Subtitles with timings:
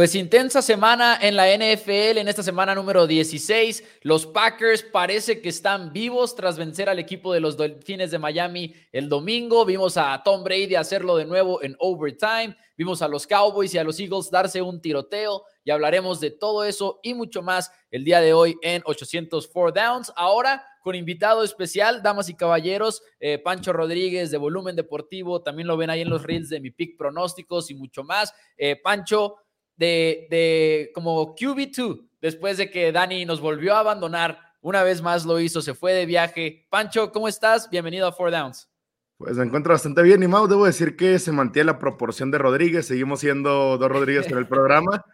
[0.00, 4.00] Pues intensa semana en la NFL, en esta semana número 16.
[4.00, 8.74] Los Packers parece que están vivos tras vencer al equipo de los Delfines de Miami
[8.92, 9.66] el domingo.
[9.66, 12.56] Vimos a Tom Brady hacerlo de nuevo en overtime.
[12.78, 16.64] Vimos a los Cowboys y a los Eagles darse un tiroteo y hablaremos de todo
[16.64, 20.10] eso y mucho más el día de hoy en 804 Downs.
[20.16, 25.76] Ahora con invitado especial, damas y caballeros, eh, Pancho Rodríguez de Volumen Deportivo, también lo
[25.76, 28.32] ven ahí en los reels de mi pick pronósticos y mucho más.
[28.56, 29.36] Eh, Pancho,
[29.80, 35.40] de, como QB2, después de que Dani nos volvió a abandonar, una vez más lo
[35.40, 36.66] hizo, se fue de viaje.
[36.68, 37.70] Pancho, ¿cómo estás?
[37.70, 38.68] Bienvenido a Four Downs.
[39.16, 42.38] Pues me encuentro bastante bien, y Mau, debo decir que se mantiene la proporción de
[42.38, 45.04] Rodríguez, seguimos siendo dos Rodríguez en el programa.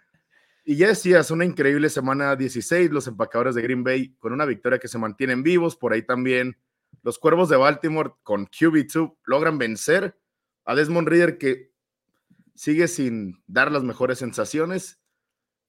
[0.65, 4.81] Y ya decías, una increíble semana 16, los empacadores de Green Bay con una victoria
[4.81, 6.57] que se mantienen vivos, por ahí también
[7.03, 10.19] los Cuervos de Baltimore con QB2 logran vencer
[10.65, 11.76] a Desmond Reader que
[12.57, 15.01] sigue sin dar las mejores sensaciones.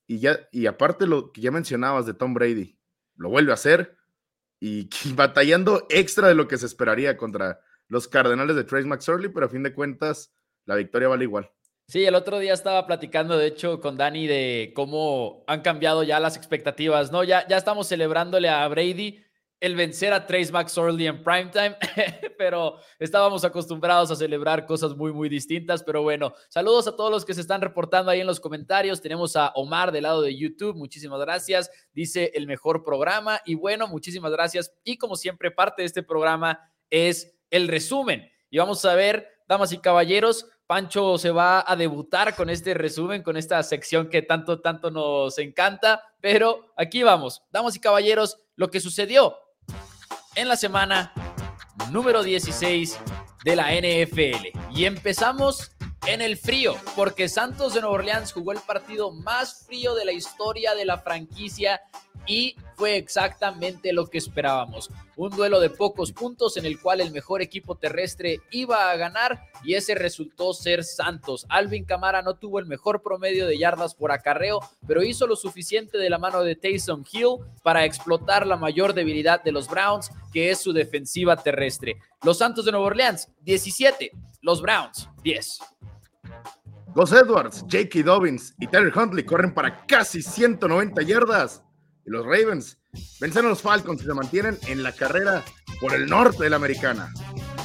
[0.07, 2.79] Y, ya, y aparte lo que ya mencionabas de Tom Brady,
[3.15, 3.97] lo vuelve a hacer
[4.59, 9.45] y, batallando extra de lo que se esperaría contra los Cardenales de Trace McSorley, pero
[9.45, 10.33] a fin de cuentas
[10.65, 11.49] la victoria vale igual.
[11.87, 16.19] Sí, el otro día estaba platicando, de hecho, con Dani de cómo han cambiado ya
[16.19, 17.23] las expectativas, ¿no?
[17.23, 19.23] Ya, ya estamos celebrándole a Brady
[19.59, 21.75] el vencer a Trace McSorley en primetime,
[22.37, 25.83] pero estábamos acostumbrados a celebrar cosas muy, muy distintas.
[25.83, 29.01] Pero bueno, saludos a todos los que se están reportando ahí en los comentarios.
[29.01, 31.71] Tenemos a Omar del lado de YouTube, muchísimas gracias.
[31.93, 33.41] Dice el mejor programa.
[33.45, 34.71] Y bueno, muchísimas gracias.
[34.83, 38.29] Y como siempre, parte de este programa es el resumen.
[38.51, 43.23] Y vamos a ver, damas y caballeros, Pancho se va a debutar con este resumen,
[43.23, 46.03] con esta sección que tanto, tanto nos encanta.
[46.21, 49.37] Pero aquí vamos, damas y caballeros, lo que sucedió
[50.37, 51.11] en la semana
[51.91, 52.99] número 16
[53.43, 54.57] de la NFL.
[54.71, 55.71] Y empezamos
[56.05, 60.11] en el frío, porque Santos de Nueva Orleans jugó el partido más frío de la
[60.11, 61.81] historia de la franquicia
[62.27, 64.91] y fue exactamente lo que esperábamos.
[65.15, 69.41] Un duelo de pocos puntos en el cual el mejor equipo terrestre iba a ganar
[69.63, 71.47] y ese resultó ser Santos.
[71.49, 75.97] Alvin Camara no tuvo el mejor promedio de yardas por acarreo, pero hizo lo suficiente
[75.97, 80.51] de la mano de Taysom Hill para explotar la mayor debilidad de los Browns, que
[80.51, 81.97] es su defensiva terrestre.
[82.23, 84.11] Los Santos de Nueva Orleans, 17.
[84.41, 85.59] Los Browns, 10.
[86.93, 88.03] Gus Edwards, J.K.
[88.03, 91.63] Dobbins y Terry Huntley corren para casi 190 yardas
[92.07, 92.77] y los Ravens
[93.19, 95.43] vencen a los Falcons y se mantienen en la carrera
[95.79, 97.13] por el norte de la americana.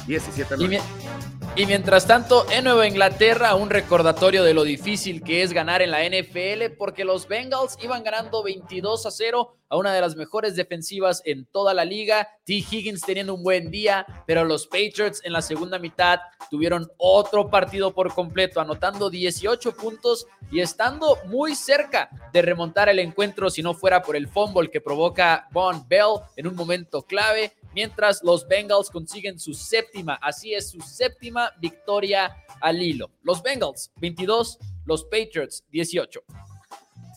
[0.05, 5.53] 17 y, y mientras tanto, en Nueva Inglaterra, un recordatorio de lo difícil que es
[5.53, 10.01] ganar en la NFL, porque los Bengals iban ganando 22 a 0 a una de
[10.01, 12.27] las mejores defensivas en toda la liga.
[12.45, 12.53] T.
[12.53, 16.19] Higgins teniendo un buen día, pero los Patriots en la segunda mitad
[16.49, 22.99] tuvieron otro partido por completo, anotando 18 puntos y estando muy cerca de remontar el
[22.99, 27.53] encuentro si no fuera por el fumble que provoca Von Bell en un momento clave
[27.73, 33.11] mientras los Bengals consiguen su séptima, así es, su séptima victoria al hilo.
[33.23, 36.23] Los Bengals 22, los Patriots 18.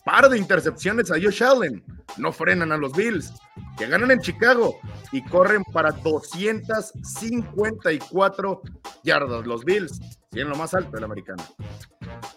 [0.07, 1.83] Par de intercepciones a Josh Allen.
[2.15, 3.33] No frenan a los Bills,
[3.77, 4.79] que ganan en Chicago
[5.11, 8.61] y corren para 254
[9.03, 9.45] yardas.
[9.45, 11.43] Los Bills tienen lo más alto del americano.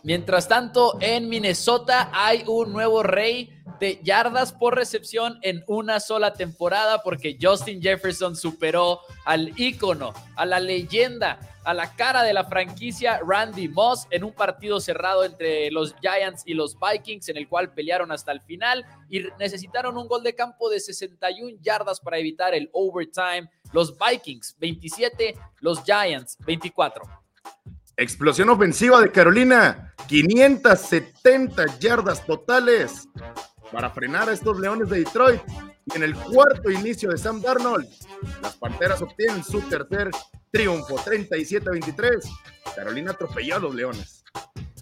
[0.03, 6.35] Mientras tanto, en Minnesota hay un nuevo rey de yardas por recepción en una sola
[6.35, 12.45] temporada porque Justin Jefferson superó al ícono, a la leyenda, a la cara de la
[12.45, 17.49] franquicia Randy Moss en un partido cerrado entre los Giants y los Vikings en el
[17.49, 22.19] cual pelearon hasta el final y necesitaron un gol de campo de 61 yardas para
[22.19, 23.51] evitar el overtime.
[23.73, 27.21] Los Vikings 27, los Giants 24.
[28.01, 33.07] Explosión ofensiva de Carolina, 570 yardas totales
[33.71, 35.43] para frenar a estos Leones de Detroit.
[35.95, 37.87] En el cuarto inicio de Sam Darnold,
[38.41, 40.09] las Panteras obtienen su tercer
[40.51, 42.21] triunfo, 37-23.
[42.75, 44.20] Carolina atropelló a los Leones.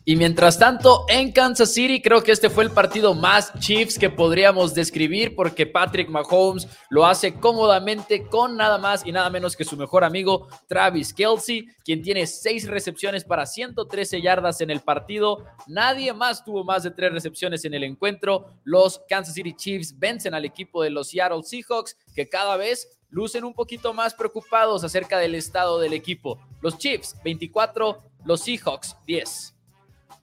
[0.09, 4.09] Y mientras tanto, en Kansas City, creo que este fue el partido más Chiefs que
[4.09, 9.67] podríamos describir porque Patrick Mahomes lo hace cómodamente con nada más y nada menos que
[9.67, 15.45] su mejor amigo Travis Kelsey, quien tiene seis recepciones para 113 yardas en el partido.
[15.67, 18.55] Nadie más tuvo más de tres recepciones en el encuentro.
[18.65, 23.45] Los Kansas City Chiefs vencen al equipo de los Seattle Seahawks, que cada vez lucen
[23.45, 26.41] un poquito más preocupados acerca del estado del equipo.
[26.63, 29.58] Los Chiefs 24, los Seahawks 10.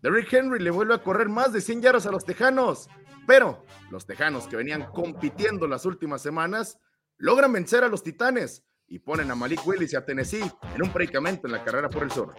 [0.05, 2.87] Derrick Henry le vuelve a correr más de 100 yardas a los Tejanos,
[3.25, 6.77] pero los Tejanos que venían compitiendo las últimas semanas
[7.17, 10.43] logran vencer a los Titanes y ponen a Malik Willis y a Tennessee
[10.75, 12.35] en un predicamento en la carrera por el sur.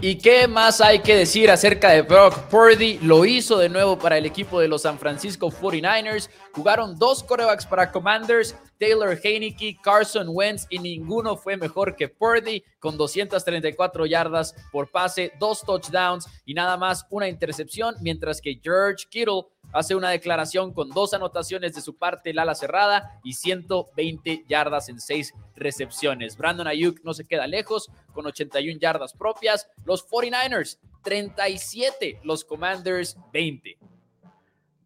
[0.00, 3.00] ¿Y qué más hay que decir acerca de Brock Purdy?
[3.00, 6.30] Lo hizo de nuevo para el equipo de los San Francisco 49ers.
[6.54, 12.62] Jugaron dos corebacks para Commanders, Taylor Heineke, Carson Wentz y ninguno fue mejor que Purdy
[12.78, 19.06] con 234 yardas por pase, dos touchdowns y nada más una intercepción, mientras que George
[19.10, 24.44] Kittle hace una declaración con dos anotaciones de su parte, el ala cerrada y 120
[24.48, 26.36] yardas en seis recepciones.
[26.36, 29.68] Brandon Ayuk no se queda lejos con 81 yardas propias.
[29.84, 33.78] Los 49ers 37, los Commanders 20.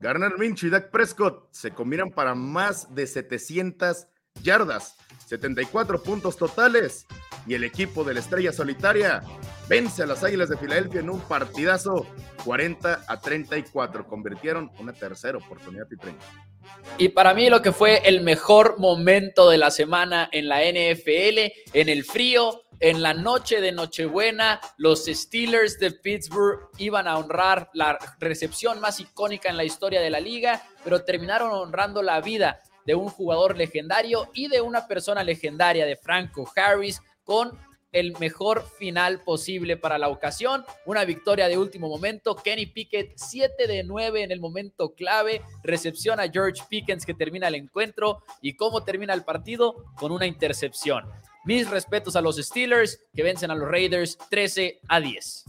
[0.03, 4.09] Garner Minch y Dak Prescott se combinan para más de 700
[4.43, 4.97] yardas,
[5.27, 7.07] 74 puntos totales
[7.47, 9.23] y el equipo de la estrella solitaria
[9.69, 12.05] vence a las Águilas de Filadelfia en un partidazo
[12.45, 14.09] 40 a 34.
[14.09, 16.27] Convirtieron una tercera oportunidad y 30.
[16.99, 21.53] Y para mí lo que fue el mejor momento de la semana en la NFL,
[21.75, 27.71] en el frío, en la noche de Nochebuena, los Steelers de Pittsburgh iban a honrar
[27.75, 32.61] la recepción más icónica en la historia de la liga, pero terminaron honrando la vida
[32.85, 37.57] de un jugador legendario y de una persona legendaria, de Franco Harris, con
[37.93, 40.65] el mejor final posible para la ocasión.
[40.85, 42.35] Una victoria de último momento.
[42.35, 45.43] Kenny Pickett 7 de 9 en el momento clave.
[45.63, 48.25] Recepción a George Pickens que termina el encuentro.
[48.41, 49.85] ¿Y cómo termina el partido?
[49.97, 51.05] Con una intercepción.
[51.45, 55.45] Mis respetos a los Steelers que vencen a los Raiders 13 a 10.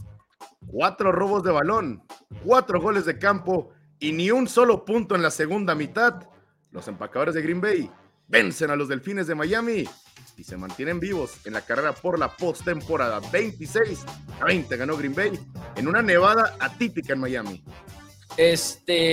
[0.66, 2.02] Cuatro robos de balón,
[2.44, 3.70] cuatro goles de campo
[4.00, 6.28] y ni un solo punto en la segunda mitad.
[6.72, 7.88] Los empacadores de Green Bay
[8.26, 9.84] vencen a los Delfines de Miami
[10.36, 13.20] y se mantienen vivos en la carrera por la postemporada.
[13.30, 14.04] 26
[14.40, 15.38] a 20 ganó Green Bay
[15.76, 17.62] en una nevada atípica en Miami.
[18.36, 19.12] Este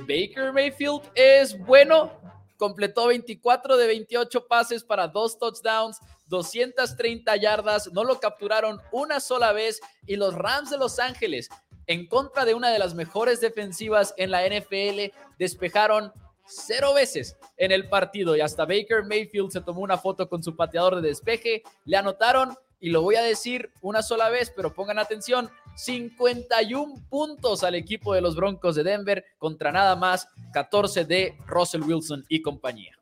[0.00, 2.21] Baker Mayfield es bueno.
[2.62, 5.98] Completó 24 de 28 pases para dos touchdowns,
[6.28, 7.90] 230 yardas.
[7.92, 9.80] No lo capturaron una sola vez.
[10.06, 11.48] Y los Rams de Los Ángeles,
[11.88, 16.12] en contra de una de las mejores defensivas en la NFL, despejaron
[16.46, 20.54] cero veces en el partido y hasta Baker Mayfield se tomó una foto con su
[20.54, 24.98] pateador de despeje, le anotaron y lo voy a decir una sola vez, pero pongan
[24.98, 31.38] atención, 51 puntos al equipo de los Broncos de Denver contra nada más 14 de
[31.46, 32.98] Russell Wilson y compañía.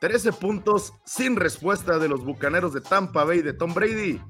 [0.00, 4.22] 13 puntos sin respuesta de los Bucaneros de Tampa Bay de Tom Brady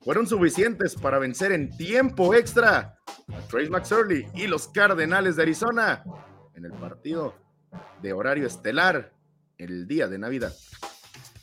[0.00, 2.98] fueron suficientes para vencer en tiempo extra
[3.32, 6.02] a Trace McSorley y los Cardenales de Arizona
[6.56, 7.36] en el partido
[8.02, 9.12] de horario estelar
[9.56, 10.52] el día de Navidad.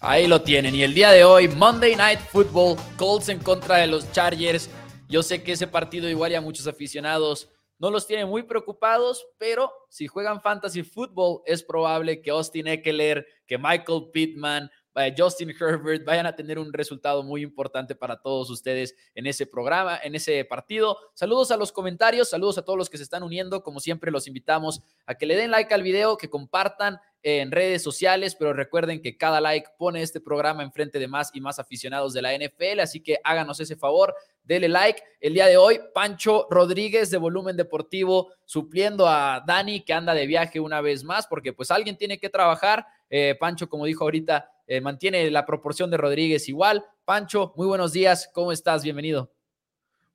[0.04, 0.74] Ahí lo tienen.
[0.74, 4.68] Y el día de hoy, Monday Night Football, Colts en contra de los Chargers.
[5.08, 9.72] Yo sé que ese partido igual a muchos aficionados no los tiene muy preocupados, pero
[9.90, 14.72] si juegan fantasy football es probable que Austin Eckler, que Michael Pittman,
[15.18, 20.00] Justin Herbert vayan a tener un resultado muy importante para todos ustedes en ese programa,
[20.04, 20.98] en ese partido.
[21.14, 23.64] Saludos a los comentarios, saludos a todos los que se están uniendo.
[23.64, 27.84] Como siempre, los invitamos a que le den like al video, que compartan en redes
[27.84, 32.14] sociales, pero recuerden que cada like pone este programa enfrente de más y más aficionados
[32.14, 35.04] de la NFL, así que háganos ese favor, denle like.
[35.20, 40.26] El día de hoy, Pancho Rodríguez de Volumen Deportivo supliendo a Dani que anda de
[40.26, 42.86] viaje una vez más, porque pues alguien tiene que trabajar.
[43.10, 46.86] Eh, Pancho, como dijo ahorita, eh, mantiene la proporción de Rodríguez igual.
[47.04, 48.86] Pancho, muy buenos días, ¿cómo estás?
[48.86, 49.36] Bienvenido.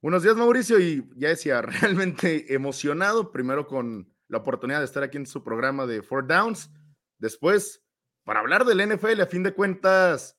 [0.00, 5.18] Buenos días, Mauricio, y ya decía, realmente emocionado, primero con la oportunidad de estar aquí
[5.18, 6.70] en su programa de Four Downs,
[7.18, 7.84] después,
[8.24, 10.38] para hablar del NFL, a fin de cuentas,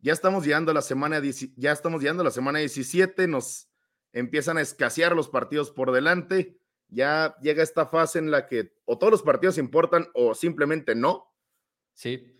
[0.00, 1.22] ya estamos llegando a la semana,
[1.54, 3.68] ya estamos llegando a la semana 17, nos
[4.12, 6.58] empiezan a escasear los partidos por delante,
[6.88, 11.32] ya llega esta fase en la que o todos los partidos importan o simplemente no.
[11.92, 12.34] Sí.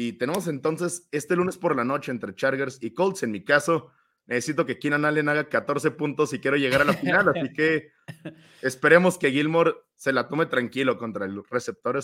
[0.00, 3.24] Y tenemos entonces este lunes por la noche entre Chargers y Colts.
[3.24, 3.90] En mi caso,
[4.26, 7.30] necesito que Keenan Allen haga 14 puntos y quiero llegar a la final.
[7.30, 7.90] así que
[8.62, 11.98] esperemos que Gilmore se la tome tranquilo contra el receptor,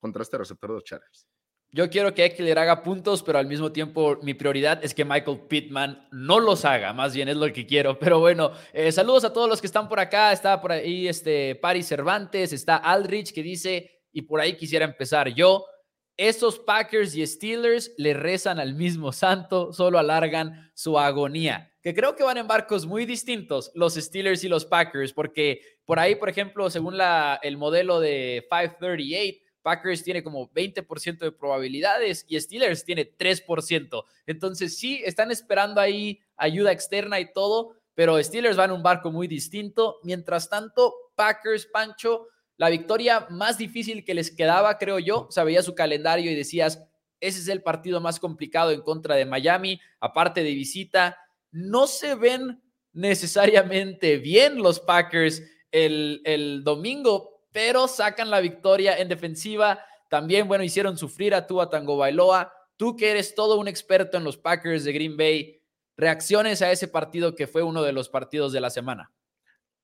[0.00, 1.28] contra este receptor de los Chargers.
[1.70, 5.40] Yo quiero que Eckler haga puntos, pero al mismo tiempo mi prioridad es que Michael
[5.50, 7.98] Pittman no los haga, más bien es lo que quiero.
[7.98, 10.32] Pero bueno, eh, saludos a todos los que están por acá.
[10.32, 15.28] Está por ahí este Paris Cervantes, está Aldrich que dice, y por ahí quisiera empezar
[15.28, 15.66] yo.
[16.18, 21.72] Estos Packers y Steelers le rezan al mismo santo, solo alargan su agonía.
[21.80, 26.00] Que creo que van en barcos muy distintos los Steelers y los Packers, porque por
[26.00, 26.96] ahí, por ejemplo, según
[27.40, 34.04] el modelo de 538, Packers tiene como 20% de probabilidades y Steelers tiene 3%.
[34.26, 39.12] Entonces sí, están esperando ahí ayuda externa y todo, pero Steelers van en un barco
[39.12, 40.00] muy distinto.
[40.02, 42.26] Mientras tanto, Packers, Pancho,
[42.58, 45.28] la victoria más difícil que les quedaba, creo yo.
[45.28, 46.84] O sea, veía su calendario y decías,
[47.20, 51.16] ese es el partido más complicado en contra de Miami, aparte de visita.
[51.50, 52.60] no se ven
[52.92, 59.82] necesariamente bien los Packers el, el domingo, pero sacan la victoria en defensiva.
[60.10, 62.52] También, bueno, hicieron sufrir a Tua Tango Bailoa.
[62.76, 65.62] Tú que eres todo un experto en los Packers de Green Bay,
[65.96, 69.12] reacciones a ese partido que fue uno de los partidos de la semana.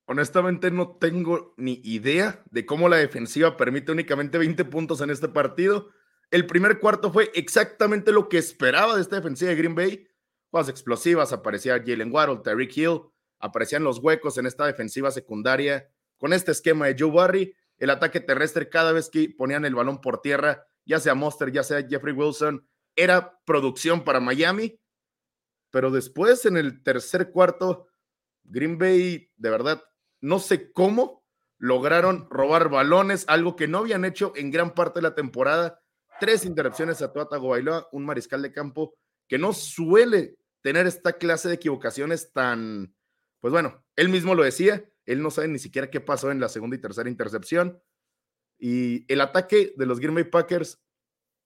[0.07, 5.29] Honestamente no tengo ni idea de cómo la defensiva permite únicamente 20 puntos en este
[5.29, 5.91] partido.
[6.31, 10.07] El primer cuarto fue exactamente lo que esperaba de esta defensiva de Green Bay.
[10.51, 13.01] Jugadas explosivas, aparecía Jalen Waddle, Tyreek Hill,
[13.39, 15.91] aparecían los huecos en esta defensiva secundaria.
[16.19, 20.01] Con este esquema de Joe Barry, el ataque terrestre cada vez que ponían el balón
[20.01, 24.79] por tierra, ya sea Monster, ya sea Jeffrey Wilson, era producción para Miami.
[25.71, 27.89] Pero después, en el tercer cuarto,
[28.45, 29.83] Green Bay, de verdad,
[30.25, 31.23] no sé cómo
[31.59, 35.83] lograron robar balones, algo que no habían hecho en gran parte de la temporada.
[36.19, 38.95] Tres interrupciones a Tuata Bailoa, un mariscal de campo
[39.29, 42.97] que no suele tener esta clase de equivocaciones tan,
[43.41, 46.49] pues bueno, él mismo lo decía, él no sabe ni siquiera qué pasó en la
[46.49, 47.83] segunda y tercera intercepción.
[48.59, 50.83] Y el ataque de los Green Bay Packers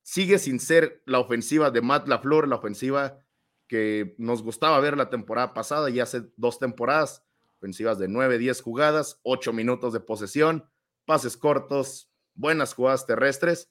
[0.04, 3.24] sigue sin ser la ofensiva de Matt LaFleur, la ofensiva
[3.66, 7.24] que nos gustaba ver la temporada pasada y hace dos temporadas
[7.58, 10.70] ofensivas de 9, 10 jugadas, 8 minutos de posesión,
[11.04, 13.70] pases cortos, buenas jugadas terrestres,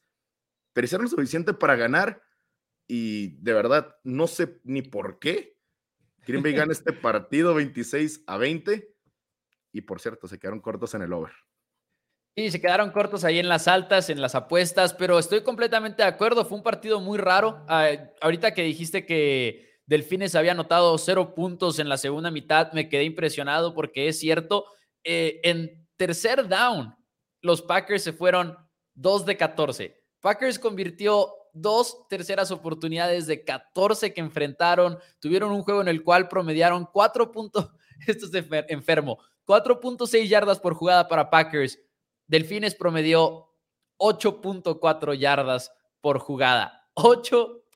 [0.74, 2.22] pero hicieron suficiente para ganar
[2.88, 5.58] y de verdad no sé ni por qué
[6.26, 8.94] Green Bay gana este partido 26 a 20
[9.72, 11.32] y por cierto se quedaron cortos en el over.
[12.36, 16.10] Y se quedaron cortos ahí en las altas, en las apuestas, pero estoy completamente de
[16.10, 16.46] acuerdo.
[16.46, 17.66] Fue un partido muy raro.
[17.68, 17.90] Ah,
[18.22, 22.72] ahorita que dijiste que Delfines había anotado cero puntos en la segunda mitad.
[22.74, 24.66] Me quedé impresionado porque es cierto.
[25.04, 26.94] Eh, en tercer down,
[27.42, 28.58] los Packers se fueron
[28.96, 30.04] 2 de 14.
[30.20, 35.00] Packers convirtió dos terceras oportunidades de 14 que enfrentaron.
[35.20, 37.72] Tuvieron un juego en el cual promediaron 4 puntos.
[38.08, 39.18] Esto es enfermo.
[39.46, 41.80] 4.6 yardas por jugada para Packers.
[42.28, 43.48] Delfines promedió
[43.98, 46.90] 8.4 yardas por jugada.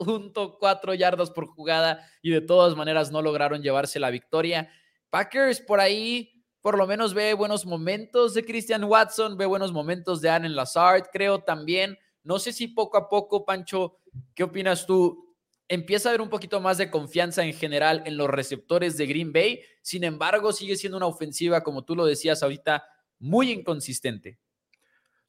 [0.01, 4.70] 8.4 yardas por jugada y de todas maneras no lograron llevarse la victoria.
[5.10, 10.22] Packers por ahí por lo menos ve buenos momentos de Christian Watson, ve buenos momentos
[10.22, 11.98] de Allen Lazard, creo también.
[12.24, 13.98] No sé si poco a poco, Pancho,
[14.36, 15.36] ¿qué opinas tú?
[15.67, 19.34] Empieza a haber un poquito más de confianza en general en los receptores de Green
[19.34, 19.62] Bay.
[19.81, 22.86] Sin embargo, sigue siendo una ofensiva, como tú lo decías ahorita,
[23.17, 24.38] muy inconsistente.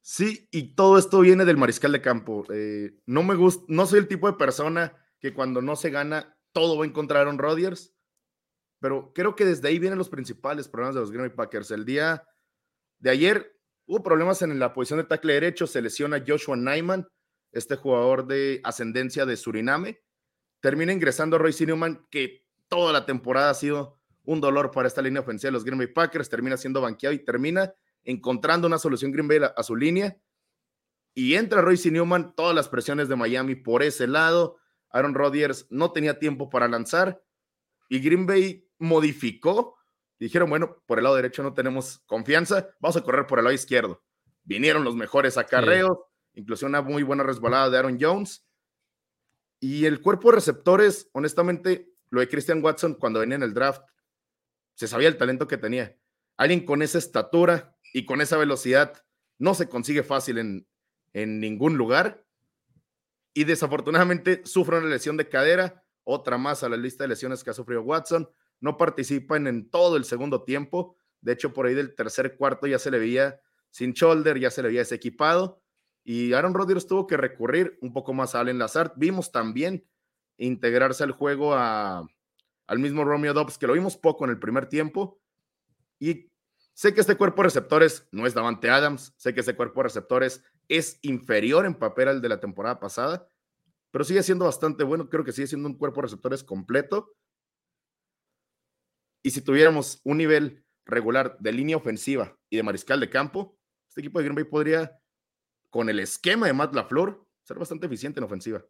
[0.02, 2.44] Sí, y todo esto viene del mariscal de campo.
[2.52, 6.36] Eh, no me gusta, no soy el tipo de persona que cuando no se gana
[6.52, 7.94] todo va a encontrar un Rodgers,
[8.80, 11.70] pero creo que desde ahí vienen los principales problemas de los Green Bay Packers.
[11.70, 12.28] El día
[12.98, 13.56] de ayer
[13.86, 17.06] hubo problemas en la posición de tackle derecho, se lesiona Joshua Nyman,
[17.52, 20.02] este jugador de ascendencia de Suriname.
[20.60, 25.20] Termina ingresando Royce Newman, que toda la temporada ha sido un dolor para esta línea
[25.20, 27.72] ofensiva de los Green Bay Packers, termina siendo banqueado y termina
[28.04, 30.16] encontrando una solución Green Bay a, su línea.
[31.14, 34.56] Y entra Royce Newman, todas las presiones de Miami por ese lado.
[34.90, 37.22] Aaron Rodgers no tenía tiempo para lanzar
[37.92, 39.76] y Green Bay modificó.
[40.18, 43.54] Dijeron, bueno, por el lado derecho no tenemos confianza, vamos a correr por el lado
[43.54, 44.02] izquierdo.
[44.44, 45.98] Vinieron los mejores acarreos,
[46.32, 48.46] incluso una muy buena resbalada de Aaron Jones.
[49.60, 53.82] Y el cuerpo de receptores, honestamente, lo de Christian Watson cuando venía en el draft,
[54.74, 55.94] se sabía el talento que tenía.
[56.38, 59.04] Alguien con esa estatura, y con esa velocidad
[59.38, 60.66] no se consigue fácil en,
[61.12, 62.24] en ningún lugar.
[63.34, 67.50] Y desafortunadamente sufre una lesión de cadera, otra más a la lista de lesiones que
[67.50, 68.28] ha sufrido Watson.
[68.60, 70.96] No participan en todo el segundo tiempo.
[71.20, 74.62] De hecho, por ahí del tercer cuarto ya se le veía sin shoulder, ya se
[74.62, 75.62] le veía desequipado.
[76.04, 78.92] Y Aaron Rodgers tuvo que recurrir un poco más a Allen Lazard.
[78.96, 79.86] Vimos también
[80.36, 82.06] integrarse al juego a,
[82.66, 85.20] al mismo Romeo Dobbs, que lo vimos poco en el primer tiempo.
[85.98, 86.31] Y
[86.74, 89.84] Sé que este cuerpo de receptores no es Davante Adams, sé que este cuerpo de
[89.84, 93.28] receptores es inferior en papel al de la temporada pasada,
[93.90, 95.08] pero sigue siendo bastante bueno.
[95.08, 97.14] Creo que sigue siendo un cuerpo de receptores completo.
[99.22, 103.56] Y si tuviéramos un nivel regular de línea ofensiva y de mariscal de campo,
[103.88, 104.98] este equipo de Green Bay podría,
[105.68, 108.64] con el esquema de Matt LaFleur, ser bastante eficiente en ofensiva.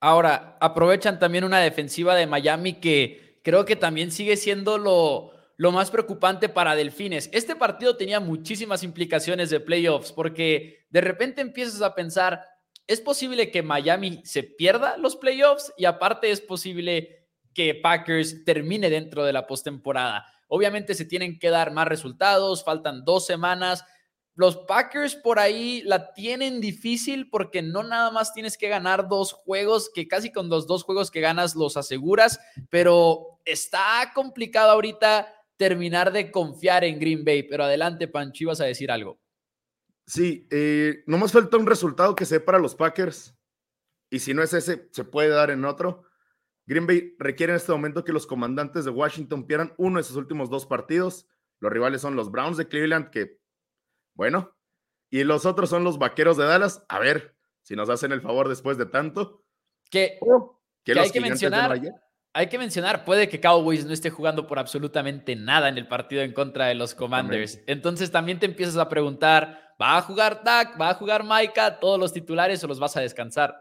[0.00, 5.72] Ahora, aprovechan también una defensiva de Miami que creo que también sigue siendo lo, lo
[5.72, 7.28] más preocupante para Delfines.
[7.32, 12.44] Este partido tenía muchísimas implicaciones de playoffs porque de repente empiezas a pensar,
[12.86, 18.88] es posible que Miami se pierda los playoffs y aparte es posible que Packers termine
[18.88, 20.26] dentro de la postemporada.
[20.46, 23.84] Obviamente se tienen que dar más resultados, faltan dos semanas.
[24.36, 29.32] los Packers por ahí la tienen difícil porque no nada más tienes que ganar dos
[29.32, 32.38] juegos, que casi con los dos juegos que ganas los aseguras,
[32.70, 37.42] pero está complicado ahorita terminar de confiar en Green Bay.
[37.42, 39.20] Pero adelante, Pancho, ibas a decir algo.
[40.06, 43.36] Sí, eh, nomás falta un resultado que sea para los Packers.
[44.10, 46.04] Y si no es ese, se puede dar en otro.
[46.66, 50.16] Green Bay requiere en este momento que los comandantes de Washington pierdan uno de sus
[50.16, 51.26] últimos dos partidos.
[51.60, 53.38] Los rivales son los Browns de Cleveland, que,
[54.14, 54.56] bueno,
[55.10, 56.84] y los otros son los Vaqueros de Dallas.
[56.88, 59.44] A ver si nos hacen el favor después de tanto.
[59.90, 60.18] Que,
[60.94, 61.80] hay que mencionar,
[62.38, 66.22] hay que mencionar, puede que Cowboys no esté jugando por absolutamente nada en el partido
[66.22, 67.60] en contra de los Commanders.
[67.66, 70.80] Entonces también te empiezas a preguntar, ¿va a jugar Dak?
[70.80, 71.80] ¿Va a jugar Maika?
[71.80, 73.60] ¿Todos los titulares o los vas a descansar?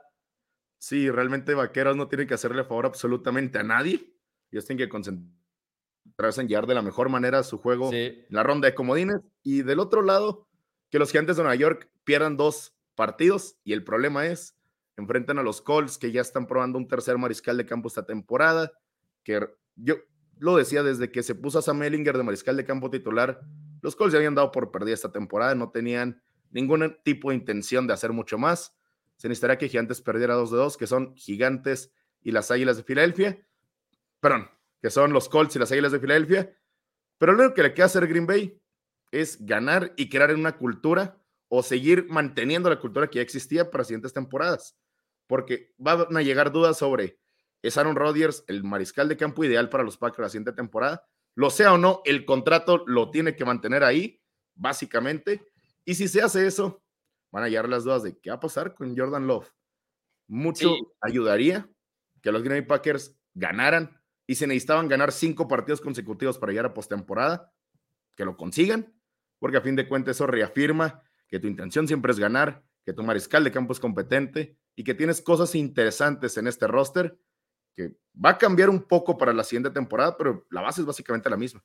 [0.78, 4.14] Sí, realmente Vaqueros no tienen que hacerle favor absolutamente a nadie.
[4.52, 8.68] Ellos tienen que concentrarse en llevar de la mejor manera su juego en la ronda
[8.68, 9.22] de comodines.
[9.42, 10.48] Y del otro lado,
[10.92, 13.58] que los gigantes de Nueva York pierdan dos partidos.
[13.64, 14.56] Y el problema es,
[14.98, 18.72] enfrentan a los Colts, que ya están probando un tercer mariscal de campo esta temporada.
[19.24, 19.96] Que yo
[20.38, 23.40] lo decía desde que se puso a Sam Ellinger de mariscal de campo titular.
[23.82, 27.88] Los Colts ya habían dado por perdida esta temporada, no tenían ningún tipo de intención
[27.88, 28.78] de hacer mucho más
[29.18, 32.84] se necesitaría que Gigantes perdiera 2 de 2, que son Gigantes y las Águilas de
[32.84, 33.46] Filadelfia.
[34.20, 34.50] Perdón,
[34.80, 36.56] que son los Colts y las Águilas de Filadelfia.
[37.18, 38.62] Pero lo que le queda hacer Green Bay
[39.12, 43.84] es ganar y crear una cultura o seguir manteniendo la cultura que ya existía para
[43.84, 44.78] siguientes temporadas.
[45.28, 47.20] Porque van a llegar dudas sobre
[47.62, 51.06] ¿es Aaron Rodgers el mariscal de campo ideal para los Packers la siguiente temporada?
[51.36, 54.22] Lo sea o no, el contrato lo tiene que mantener ahí,
[54.56, 55.46] básicamente.
[55.86, 56.84] Y si se hace eso,
[57.32, 59.52] van a llegar las dudas de qué va a pasar con Jordan Love.
[60.28, 61.70] Mucho ayudaría
[62.22, 66.66] que los Green Bay Packers ganaran y se necesitaban ganar cinco partidos consecutivos para llegar
[66.66, 67.54] a postemporada,
[68.16, 68.94] que lo consigan,
[69.40, 73.04] porque a fin de cuentas eso reafirma que tu intención siempre es ganar, que tu
[73.04, 77.18] mariscal de campo es competente y que tienes cosas interesantes en este roster
[77.74, 81.30] que va a cambiar un poco para la siguiente temporada, pero la base es básicamente
[81.30, 81.64] la misma.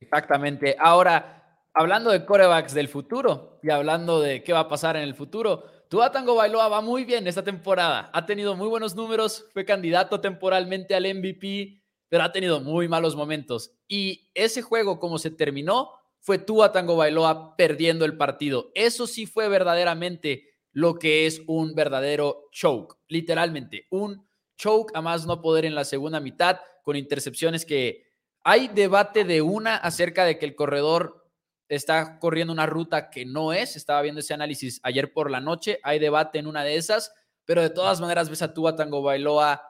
[0.00, 0.76] Exactamente.
[0.78, 5.14] Ahora, hablando de corebacks del futuro y hablando de qué va a pasar en el
[5.14, 8.10] futuro, Tua Tango Bailoa va muy bien esta temporada.
[8.12, 13.16] Ha tenido muy buenos números, fue candidato temporalmente al MVP, pero ha tenido muy malos
[13.16, 13.72] momentos.
[13.88, 18.70] Y ese juego, como se terminó, fue Tua Tango Bailoa perdiendo el partido.
[18.74, 20.49] Eso sí fue verdaderamente
[20.80, 25.84] lo que es un verdadero choke, literalmente, un choke a más no poder en la
[25.84, 28.10] segunda mitad con intercepciones que
[28.42, 31.30] hay debate de una acerca de que el corredor
[31.68, 33.76] está corriendo una ruta que no es.
[33.76, 35.78] Estaba viendo ese análisis ayer por la noche.
[35.82, 37.12] Hay debate en una de esas,
[37.44, 39.62] pero de todas maneras ves a Tua Tango Bailoa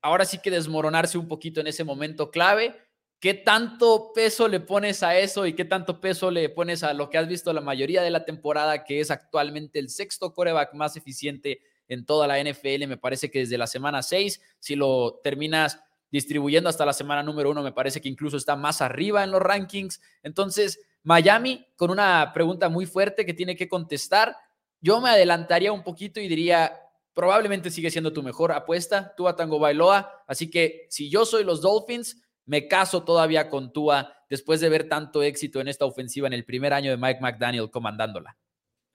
[0.00, 2.76] ahora sí que desmoronarse un poquito en ese momento clave.
[3.22, 7.08] ¿Qué tanto peso le pones a eso y qué tanto peso le pones a lo
[7.08, 10.96] que has visto la mayoría de la temporada, que es actualmente el sexto coreback más
[10.96, 12.88] eficiente en toda la NFL?
[12.88, 15.78] Me parece que desde la semana 6, si lo terminas
[16.10, 19.40] distribuyendo hasta la semana número uno, me parece que incluso está más arriba en los
[19.40, 20.00] rankings.
[20.24, 24.36] Entonces, Miami con una pregunta muy fuerte que tiene que contestar.
[24.80, 26.76] Yo me adelantaría un poquito y diría,
[27.14, 30.24] probablemente sigue siendo tu mejor apuesta, Tua Tango Bailoa.
[30.26, 34.88] Así que si yo soy los Dolphins, me caso todavía con Tua después de ver
[34.88, 38.36] tanto éxito en esta ofensiva en el primer año de Mike McDaniel comandándola.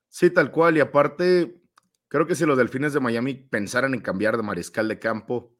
[0.09, 0.77] Sí, tal cual.
[0.77, 1.61] Y aparte,
[2.07, 5.55] creo que si los Delfines de Miami pensaran en cambiar de mariscal de campo,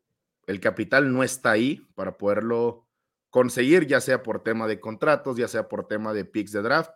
[0.48, 2.88] el capital no está ahí para poderlo
[3.30, 6.92] conseguir, ya sea por tema de contratos, ya sea por tema de picks de draft.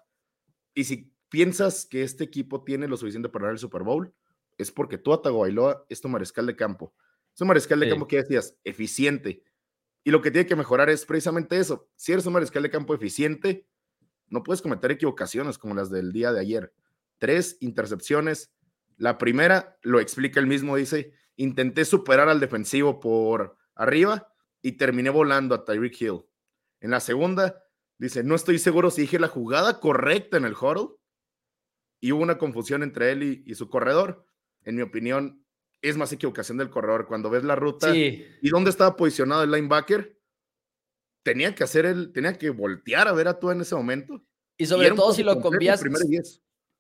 [0.74, 4.14] Y si piensas que este equipo tiene lo suficiente para ganar el Super Bowl,
[4.58, 6.94] es porque tú, Atagoailoa, es tu mariscal de campo.
[7.34, 9.44] Es un mariscal de campo que decías, eficiente.
[10.04, 11.90] Y lo que tiene que mejorar es precisamente eso.
[11.96, 13.68] Si eres un mariscal de campo eficiente,
[14.28, 16.74] no puedes cometer equivocaciones como las del día de ayer.
[17.18, 18.54] Tres intercepciones.
[18.98, 25.10] La primera, lo explica el mismo, dice, intenté superar al defensivo por arriba y terminé
[25.10, 26.26] volando a Tyreek Hill.
[26.80, 27.64] En la segunda,
[27.98, 30.96] dice, no estoy seguro si dije la jugada correcta en el huddle
[32.00, 34.26] y hubo una confusión entre él y, su corredor.
[34.64, 35.46] En mi opinión,
[35.82, 37.08] es más equivocación del corredor.
[37.08, 40.18] Cuando ves la ruta y dónde estaba posicionado el linebacker,
[41.24, 44.24] tenía que hacer el, tenía que voltear a ver a tú en ese momento.
[44.58, 45.84] Y sobre todo si lo combinas.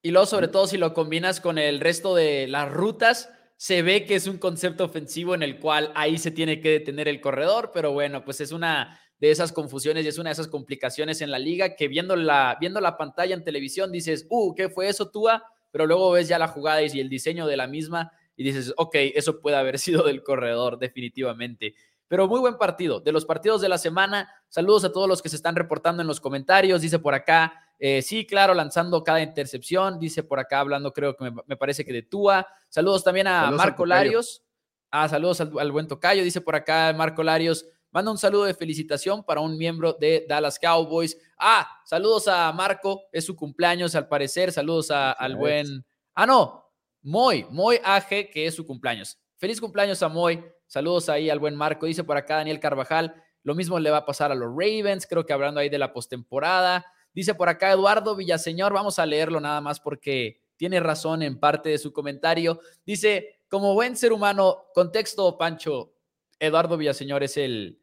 [0.04, 4.06] Y luego, sobre todo, si lo combinas con el resto de las rutas, se ve
[4.06, 7.70] que es un concepto ofensivo en el cual ahí se tiene que detener el corredor,
[7.72, 11.30] pero bueno, pues es una de esas confusiones y es una de esas complicaciones en
[11.30, 15.12] la liga que viendo la, viendo la pantalla en televisión dices, uh, ¿qué fue eso,
[15.12, 15.44] Tua?
[15.70, 18.12] Pero luego ves ya la jugada y el diseño de la misma
[18.42, 21.76] y dices, ok, eso puede haber sido del corredor, definitivamente.
[22.08, 23.00] Pero muy buen partido.
[23.00, 26.08] De los partidos de la semana, saludos a todos los que se están reportando en
[26.08, 26.82] los comentarios.
[26.82, 30.00] Dice por acá Eh, sí, claro, lanzando cada intercepción.
[30.00, 32.48] Dice por acá, hablando, creo que me, parece que de Tua.
[32.70, 34.44] Saludos también a Marco Larios.
[34.92, 36.24] Ah, saludos al, al, buen Tocayo.
[36.24, 37.66] Dice por acá Marco Larios.
[37.92, 41.18] Manda un saludo de felicitación para un miembro de Dallas Cowboys.
[41.38, 43.04] Ah, saludos a Marco.
[43.12, 44.52] Es su cumpleaños, al parecer.
[44.52, 45.86] Saludos al buen.
[46.14, 46.61] Ah, no.
[47.02, 49.20] Moy, Moy AG, que es su cumpleaños.
[49.38, 50.44] Feliz cumpleaños a Moy.
[50.68, 51.86] Saludos ahí al buen Marco.
[51.86, 53.16] Dice por acá Daniel Carvajal.
[53.44, 55.08] Lo mismo le va a pasar a los Ravens.
[55.08, 56.86] Creo que hablando ahí de la postemporada.
[57.14, 61.70] Dice por acá Eduardo Villaseñor, vamos a leerlo nada más porque tiene razón en parte
[61.70, 62.60] de su comentario.
[62.86, 65.96] Dice, como buen ser humano, contexto, Pancho,
[66.40, 67.81] Eduardo Villaseñor es el...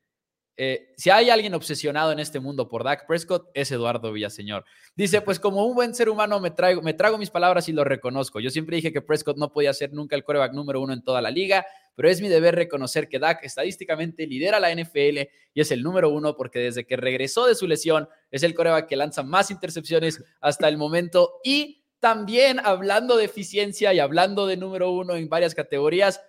[0.61, 4.65] Eh, si hay alguien obsesionado en este mundo por Dak Prescott, es Eduardo Villaseñor.
[4.97, 7.85] Dice, pues como un buen ser humano me, traigo, me trago mis palabras y lo
[7.85, 8.41] reconozco.
[8.41, 11.23] Yo siempre dije que Prescott no podía ser nunca el coreback número uno en toda
[11.23, 15.71] la liga, pero es mi deber reconocer que Dak estadísticamente lidera la NFL y es
[15.71, 19.23] el número uno porque desde que regresó de su lesión es el coreback que lanza
[19.23, 25.15] más intercepciones hasta el momento y también hablando de eficiencia y hablando de número uno
[25.15, 26.21] en varias categorías,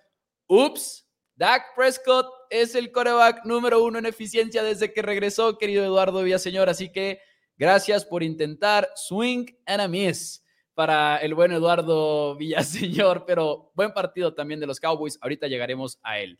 [0.46, 1.09] ups,
[1.40, 6.68] Dak Prescott es el coreback número uno en eficiencia desde que regresó, querido Eduardo Villaseñor,
[6.68, 7.22] así que
[7.56, 14.34] gracias por intentar swing and a miss para el buen Eduardo Villaseñor, pero buen partido
[14.34, 15.18] también de los Cowboys.
[15.22, 16.38] Ahorita llegaremos a él.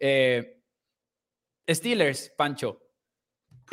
[0.00, 0.60] Eh,
[1.68, 2.82] Steelers, Pancho.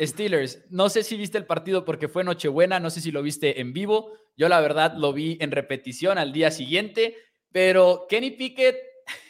[0.00, 3.60] Steelers, no sé si viste el partido porque fue Nochebuena, no sé si lo viste
[3.60, 4.12] en vivo.
[4.36, 7.16] Yo la verdad lo vi en repetición al día siguiente,
[7.50, 8.76] pero Kenny Pickett,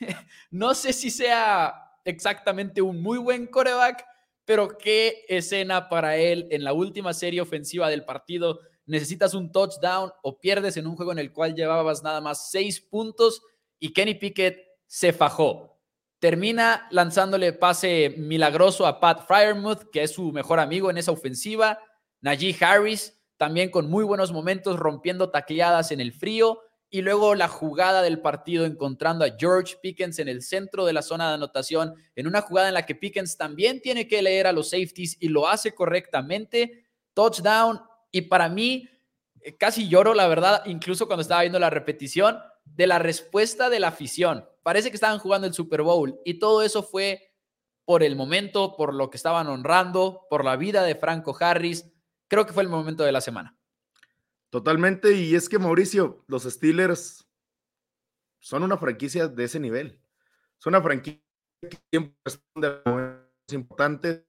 [0.50, 4.04] no sé si sea exactamente un muy buen coreback,
[4.44, 10.10] pero qué escena para él en la última serie ofensiva del partido necesitas un touchdown
[10.22, 13.42] o pierdes en un juego en el cual llevabas nada más seis puntos
[13.78, 15.78] y Kenny Pickett se fajó.
[16.18, 21.78] Termina lanzándole pase milagroso a Pat Fryermuth, que es su mejor amigo en esa ofensiva.
[22.22, 26.60] Najee Harris, también con muy buenos momentos, rompiendo tacleadas en el frío.
[26.90, 31.02] Y luego la jugada del partido encontrando a George Pickens en el centro de la
[31.02, 34.52] zona de anotación, en una jugada en la que Pickens también tiene que leer a
[34.52, 36.86] los safeties y lo hace correctamente.
[37.12, 38.88] Touchdown y para mí,
[39.40, 43.80] eh, casi lloro, la verdad, incluso cuando estaba viendo la repetición de la respuesta de
[43.80, 44.48] la afición.
[44.62, 47.32] Parece que estaban jugando el Super Bowl y todo eso fue
[47.84, 51.90] por el momento, por lo que estaban honrando, por la vida de Franco Harris.
[52.28, 53.58] Creo que fue el momento de la semana.
[54.50, 57.28] Totalmente, y es que Mauricio, los Steelers
[58.40, 60.00] son una franquicia de ese nivel.
[60.58, 61.22] Son una franquicia
[61.60, 64.24] que siempre responde a momentos importantes.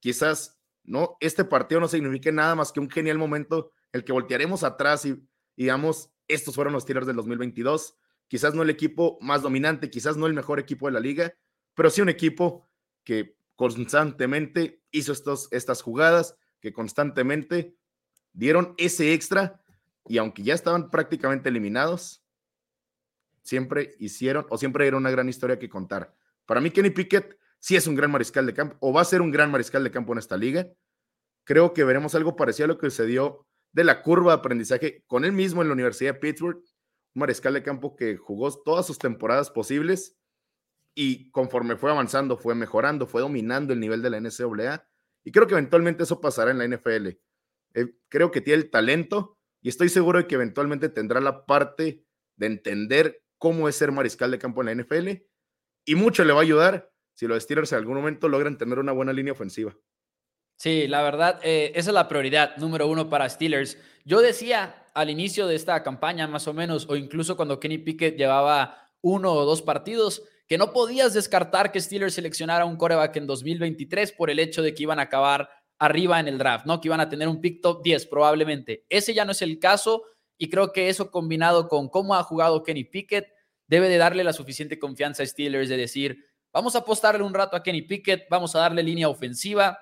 [0.00, 4.64] Quizás no, este partido no significa nada más que un genial momento el que voltearemos
[4.64, 5.22] atrás y,
[5.56, 7.96] digamos, estos fueron los Steelers del 2022.
[8.26, 11.34] Quizás no el equipo más dominante, quizás no el mejor equipo de la liga,
[11.74, 12.68] pero sí un equipo
[13.04, 17.77] que constantemente hizo estos, estas jugadas, que constantemente
[18.32, 19.60] dieron ese extra
[20.06, 22.24] y aunque ya estaban prácticamente eliminados,
[23.42, 26.14] siempre hicieron o siempre era una gran historia que contar.
[26.46, 29.20] Para mí, Kenny Pickett si es un gran mariscal de campo o va a ser
[29.20, 30.68] un gran mariscal de campo en esta liga.
[31.44, 35.04] Creo que veremos algo parecido a lo que se dio de la curva de aprendizaje
[35.06, 38.86] con él mismo en la Universidad de Pittsburgh, un mariscal de campo que jugó todas
[38.86, 40.16] sus temporadas posibles
[40.94, 44.86] y conforme fue avanzando, fue mejorando, fue dominando el nivel de la NCAA
[45.24, 47.08] y creo que eventualmente eso pasará en la NFL.
[47.78, 52.04] Eh, creo que tiene el talento y estoy seguro de que eventualmente tendrá la parte
[52.36, 55.10] de entender cómo es ser mariscal de campo en la NFL
[55.86, 58.92] y mucho le va a ayudar si los Steelers en algún momento logran tener una
[58.92, 59.76] buena línea ofensiva.
[60.56, 63.78] Sí, la verdad, eh, esa es la prioridad número uno para Steelers.
[64.04, 68.16] Yo decía al inicio de esta campaña, más o menos, o incluso cuando Kenny Pickett
[68.16, 73.26] llevaba uno o dos partidos, que no podías descartar que Steelers seleccionara un coreback en
[73.26, 76.80] 2023 por el hecho de que iban a acabar arriba en el draft, ¿no?
[76.80, 78.84] Que iban a tener un pick top 10 probablemente.
[78.88, 80.04] Ese ya no es el caso
[80.36, 83.28] y creo que eso combinado con cómo ha jugado Kenny Pickett
[83.66, 87.56] debe de darle la suficiente confianza a Steelers de decir, Vamos a apostarle un rato
[87.56, 89.78] a Kenny Pickett, vamos a darle línea ofensiva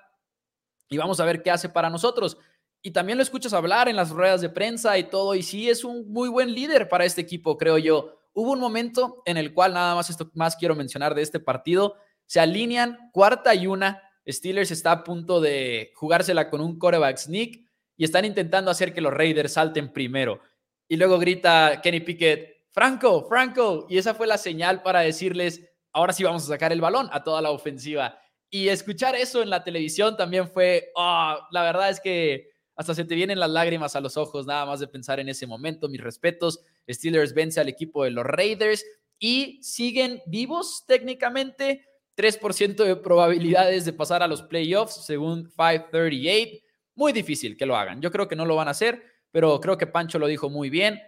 [0.88, 2.36] y vamos a ver qué hace para nosotros.
[2.82, 5.84] Y también lo escuchas hablar en las ruedas de prensa y todo, y sí es
[5.84, 8.20] un muy buen líder para este equipo, creo yo.
[8.32, 11.96] Hubo un momento en el cual, nada más esto más quiero mencionar de este partido,
[12.26, 17.60] se alinean cuarta y una, Steelers está a punto de jugársela con un coreback sneak
[17.96, 20.40] y están intentando hacer que los Raiders salten primero.
[20.88, 25.62] Y luego grita Kenny Pickett, Franco, Franco, y esa fue la señal para decirles,
[25.92, 28.18] ahora sí vamos a sacar el balón a toda la ofensiva.
[28.50, 33.04] Y escuchar eso en la televisión también fue, ah, la verdad es que hasta se
[33.04, 35.88] te vienen las lágrimas a los ojos nada más de pensar en ese momento.
[35.88, 38.84] Mis respetos, Steelers vence al equipo de los Raiders
[39.18, 41.86] y siguen vivos técnicamente.
[42.16, 46.64] 3% de probabilidades de pasar a los playoffs según 538.
[46.94, 48.00] muy difícil que lo hagan.
[48.00, 50.70] Yo creo que no lo van a hacer, pero creo que Pancho lo dijo muy
[50.70, 50.98] bien.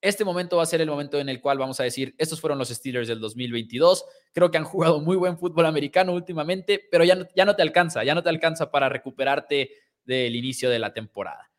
[0.00, 2.58] Este momento va a ser el momento en el cual vamos a decir, estos fueron
[2.58, 4.04] los Steelers del 2022.
[4.32, 7.62] Creo que han jugado muy buen fútbol americano últimamente, pero ya no, ya no te
[7.62, 9.70] alcanza, ya no te alcanza para recuperarte
[10.04, 11.50] del inicio de la temporada.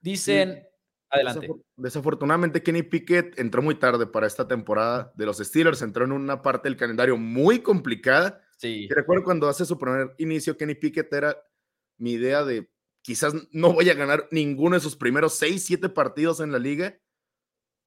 [0.00, 0.64] Dicen,
[1.10, 1.48] adelante.
[1.76, 6.42] Desafortunadamente, Kenny Pickett entró muy tarde para esta temporada de los Steelers, entró en una
[6.42, 8.42] parte del calendario muy complicada.
[8.58, 8.88] Sí.
[8.90, 11.36] recuerdo cuando hace su primer inicio, Kenny Pickett era
[11.96, 12.70] mi idea de
[13.02, 16.98] quizás no voy a ganar ninguno de sus primeros seis, siete partidos en la liga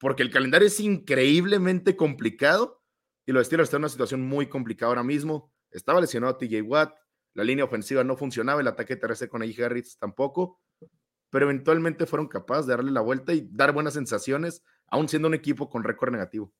[0.02, 2.82] porque el calendario es increíblemente complicado
[3.24, 5.52] y los Steelers están en una situación muy complicada ahora mismo.
[5.70, 6.92] Estaba lesionado TJ Watt,
[7.34, 10.60] la línea ofensiva no funcionaba, el ataque terrestre con AJ Harris tampoco,
[11.30, 15.34] pero eventualmente fueron capaces de darle la vuelta y dar buenas sensaciones, aún siendo un
[15.34, 16.52] equipo con récord negativo.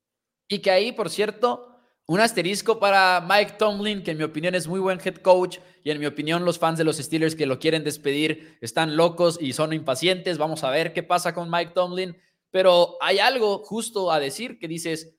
[0.46, 1.71] Y que ahí, por cierto,
[2.06, 5.90] un asterisco para Mike Tomlin, que en mi opinión es muy buen head coach y
[5.90, 9.52] en mi opinión los fans de los Steelers que lo quieren despedir están locos y
[9.52, 10.38] son impacientes.
[10.38, 12.16] Vamos a ver qué pasa con Mike Tomlin.
[12.50, 15.14] Pero hay algo justo a decir que dices,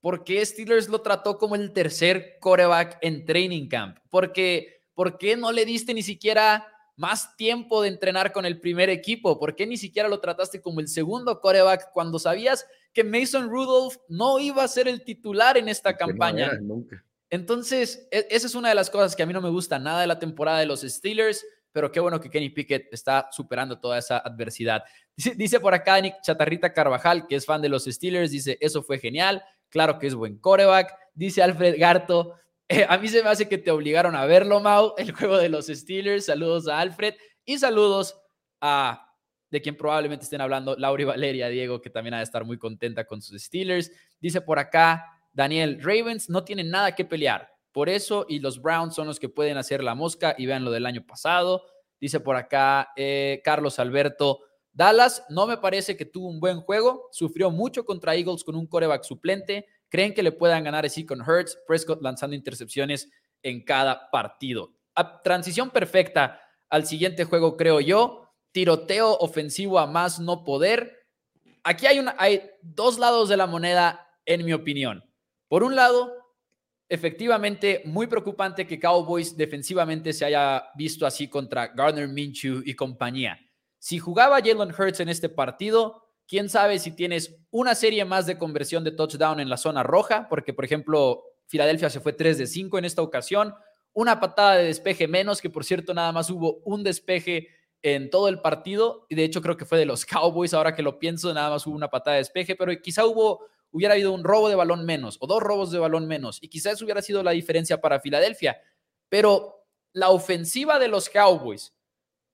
[0.00, 3.98] ¿por qué Steelers lo trató como el tercer coreback en training camp?
[4.08, 8.88] Porque, ¿Por qué no le diste ni siquiera más tiempo de entrenar con el primer
[8.88, 9.38] equipo?
[9.38, 13.96] ¿Por qué ni siquiera lo trataste como el segundo coreback cuando sabías que Mason Rudolph
[14.08, 16.50] no iba a ser el titular en esta campaña?
[17.28, 20.00] Entonces, e, esa es una de las cosas que a mí no me gusta nada
[20.00, 21.44] de la temporada de los Steelers
[21.76, 24.82] pero qué bueno que Kenny Pickett está superando toda esa adversidad.
[25.36, 28.98] Dice, por acá Nick Chatarrita Carvajal, que es fan de los Steelers, dice, eso fue
[28.98, 30.96] genial, claro que es buen coreback.
[31.12, 32.32] Dice Alfred Garto,
[32.66, 35.50] eh, a mí se me hace que te obligaron a verlo, Mau, el juego de
[35.50, 36.24] los Steelers.
[36.24, 37.12] Saludos a Alfred
[37.44, 38.18] y saludos
[38.62, 39.05] a
[39.56, 43.06] de quien probablemente estén hablando, Laura Valeria, Diego, que también ha de estar muy contenta
[43.06, 43.90] con sus Steelers.
[44.20, 47.50] Dice por acá Daniel, Ravens no tienen nada que pelear.
[47.72, 50.70] Por eso, y los Browns son los que pueden hacer la mosca y vean lo
[50.70, 51.64] del año pasado.
[51.98, 54.40] Dice por acá eh, Carlos Alberto,
[54.72, 58.66] Dallas no me parece que tuvo un buen juego, sufrió mucho contra Eagles con un
[58.66, 59.66] coreback suplente.
[59.88, 61.58] ¿Creen que le puedan ganar así con Hurts?
[61.66, 63.08] Prescott lanzando intercepciones
[63.42, 64.74] en cada partido.
[64.94, 68.25] A transición perfecta al siguiente juego, creo yo.
[68.56, 71.06] Tiroteo ofensivo a más no poder.
[71.62, 75.04] Aquí hay, una, hay dos lados de la moneda, en mi opinión.
[75.46, 76.10] Por un lado,
[76.88, 83.38] efectivamente muy preocupante que Cowboys defensivamente se haya visto así contra Gardner Minshew y compañía.
[83.78, 88.38] Si jugaba Jalen Hurts en este partido, quién sabe si tienes una serie más de
[88.38, 92.46] conversión de touchdown en la zona roja, porque por ejemplo, Filadelfia se fue 3 de
[92.46, 93.54] 5 en esta ocasión,
[93.92, 97.48] una patada de despeje menos, que por cierto nada más hubo un despeje
[97.94, 100.82] en todo el partido, y de hecho creo que fue de los Cowboys, ahora que
[100.82, 104.24] lo pienso, nada más hubo una patada de despeje, pero quizá hubo hubiera habido un
[104.24, 107.32] robo de balón menos o dos robos de balón menos y quizás hubiera sido la
[107.32, 108.58] diferencia para Filadelfia.
[109.08, 111.74] Pero la ofensiva de los Cowboys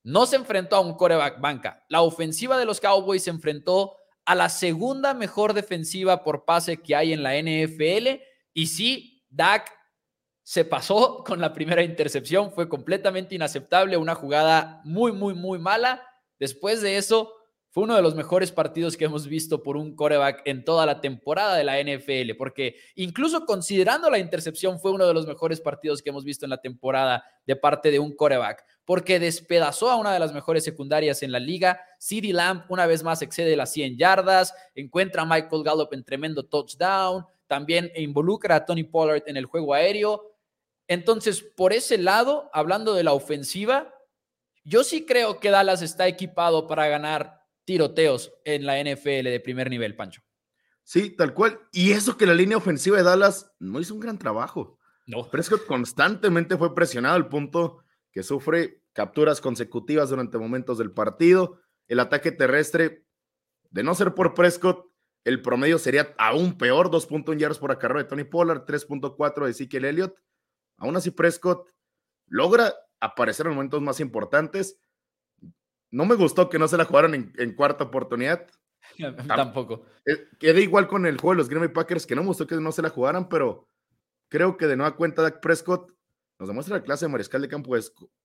[0.05, 1.85] no se enfrentó a un coreback banca.
[1.89, 6.95] La ofensiva de los Cowboys se enfrentó a la segunda mejor defensiva por pase que
[6.95, 8.23] hay en la NFL.
[8.53, 9.73] Y sí, Dak
[10.43, 16.03] se pasó con la primera intercepción, fue completamente inaceptable, una jugada muy, muy, muy mala.
[16.39, 17.33] Después de eso,
[17.73, 21.01] fue uno de los mejores partidos que hemos visto por un coreback en toda la
[21.01, 26.03] temporada de la NFL, porque incluso considerando la intercepción, fue uno de los mejores partidos
[26.03, 30.13] que hemos visto en la temporada de parte de un coreback, porque despedazó a una
[30.13, 31.81] de las mejores secundarias en la liga.
[31.99, 36.45] CeeDee Lamb una vez más excede las 100 yardas, encuentra a Michael Gallup en tremendo
[36.45, 40.32] touchdown, también involucra a Tony Pollard en el juego aéreo.
[40.93, 43.95] Entonces, por ese lado, hablando de la ofensiva,
[44.63, 49.71] yo sí creo que Dallas está equipado para ganar tiroteos en la NFL de primer
[49.71, 50.21] nivel, Pancho.
[50.85, 51.59] Sí, tal cual.
[51.73, 54.79] Y eso que la línea ofensiva de Dallas no hizo un gran trabajo.
[55.07, 55.31] No.
[55.31, 57.79] Prescott constantemente fue presionado al punto
[58.11, 61.59] que sufre capturas consecutivas durante momentos del partido.
[61.89, 63.07] El ataque terrestre,
[63.71, 64.93] de no ser por Prescott,
[65.25, 69.87] el promedio sería aún peor, 2.1 yardas por acarreo de Tony Pollard, 3.4 de Ezekiel
[69.87, 70.15] Elliott.
[70.79, 71.69] Aún así, Prescott
[72.27, 74.79] logra aparecer en momentos más importantes
[75.93, 78.49] no me gustó que no se la jugaron en, cuarta oportunidad.
[79.29, 79.85] Tampoco.
[80.05, 82.47] Eh, queda igual con el juego de los Green Bay Packers, que no me gustó
[82.47, 83.69] que no se la jugaran, pero
[84.29, 85.93] creo que de nueva cuenta Dak Prescott
[86.39, 87.77] nos demuestra la clase de mariscal de campo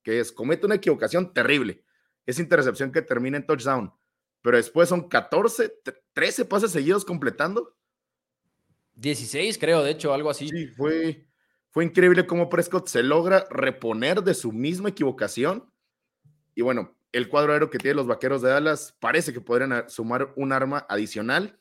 [0.02, 1.84] que es comete una equivocación terrible.
[2.26, 3.92] Esa intercepción que termina en touchdown,
[4.42, 5.72] pero después son 14,
[6.14, 7.76] 13 pases seguidos completando.
[8.94, 10.48] 16, creo, de hecho, algo así.
[10.48, 11.27] Sí, fue,
[11.78, 15.72] fue increíble cómo Prescott se logra reponer de su misma equivocación.
[16.56, 20.32] Y bueno, el cuadro aéreo que tienen los vaqueros de Dallas parece que podrían sumar
[20.34, 21.60] un arma adicional.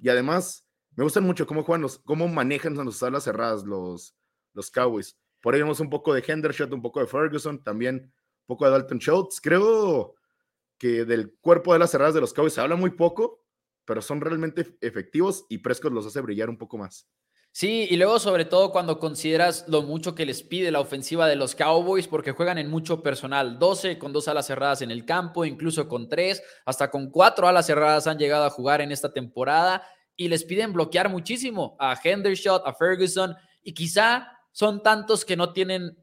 [0.00, 4.16] Y además, me gustan mucho cómo juegan los, cómo manejan sus salas cerradas los,
[4.52, 5.16] los Cowboys.
[5.40, 8.72] Por ahí vemos un poco de Hendershot, un poco de Ferguson, también un poco de
[8.72, 9.40] Dalton Schultz.
[9.40, 10.16] Creo,
[10.76, 13.44] que del cuerpo de las cerradas de los Cowboys se habla muy poco,
[13.84, 17.08] pero son realmente efectivos y Prescott los hace brillar un poco más.
[17.54, 21.36] Sí, y luego sobre todo cuando consideras lo mucho que les pide la ofensiva de
[21.36, 25.44] los Cowboys, porque juegan en mucho personal, 12 con dos alas cerradas en el campo,
[25.44, 29.82] incluso con tres, hasta con cuatro alas cerradas han llegado a jugar en esta temporada
[30.16, 35.52] y les piden bloquear muchísimo a Hendershot, a Ferguson, y quizá son tantos que no
[35.52, 35.98] tienen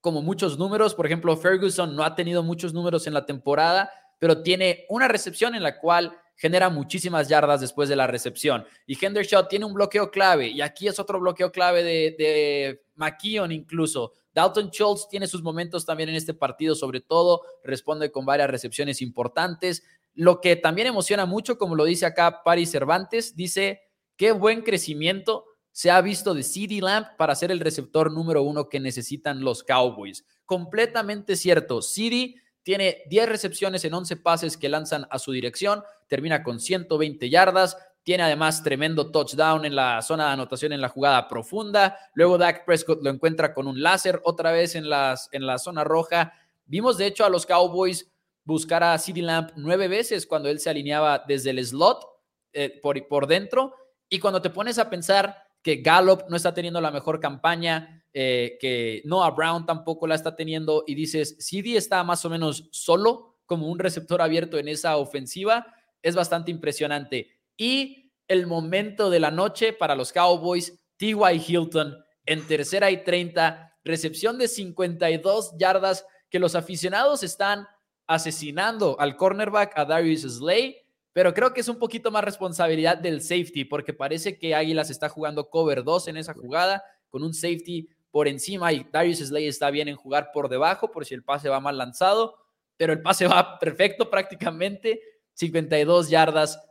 [0.00, 4.42] como muchos números, por ejemplo, Ferguson no ha tenido muchos números en la temporada, pero
[4.42, 8.64] tiene una recepción en la cual genera muchísimas yardas después de la recepción.
[8.86, 13.52] Y Hendershot tiene un bloqueo clave, y aquí es otro bloqueo clave de, de McKeon
[13.52, 14.12] incluso.
[14.32, 19.00] Dalton Schultz tiene sus momentos también en este partido, sobre todo responde con varias recepciones
[19.00, 19.84] importantes.
[20.14, 23.82] Lo que también emociona mucho, como lo dice acá Paris Cervantes, dice,
[24.16, 25.44] qué buen crecimiento
[25.74, 29.64] se ha visto de CD Lamp para ser el receptor número uno que necesitan los
[29.64, 30.24] Cowboys.
[30.44, 31.82] Completamente cierto.
[31.82, 37.30] CD tiene 10 recepciones en 11 pases que lanzan a su dirección, termina con 120
[37.30, 41.98] yardas, tiene además tremendo touchdown en la zona de anotación en la jugada profunda.
[42.14, 46.32] Luego Dak Prescott lo encuentra con un láser otra vez en, en la zona roja.
[46.66, 48.10] Vimos de hecho a los Cowboys
[48.44, 52.06] buscar a CeeDee Lamp nueve veces cuando él se alineaba desde el slot
[52.52, 53.74] eh, por, por dentro.
[54.08, 58.58] Y cuando te pones a pensar que Gallup no está teniendo la mejor campaña, eh,
[58.60, 63.38] que Noah Brown tampoco la está teniendo y dices, CD está más o menos solo
[63.44, 65.66] como un receptor abierto en esa ofensiva,
[66.00, 67.28] es bastante impresionante.
[67.56, 71.44] Y el momento de la noche para los Cowboys, T.Y.
[71.44, 77.66] Hilton en tercera y 30, recepción de 52 yardas que los aficionados están
[78.06, 80.76] asesinando al cornerback, a Darius Slay,
[81.12, 85.08] pero creo que es un poquito más responsabilidad del safety, porque parece que Águilas está
[85.08, 89.72] jugando cover 2 en esa jugada, con un safety por encima y Darius Slay está
[89.72, 92.38] bien en jugar por debajo por si el pase va mal lanzado,
[92.76, 96.64] pero el pase va perfecto prácticamente, 52 yardas,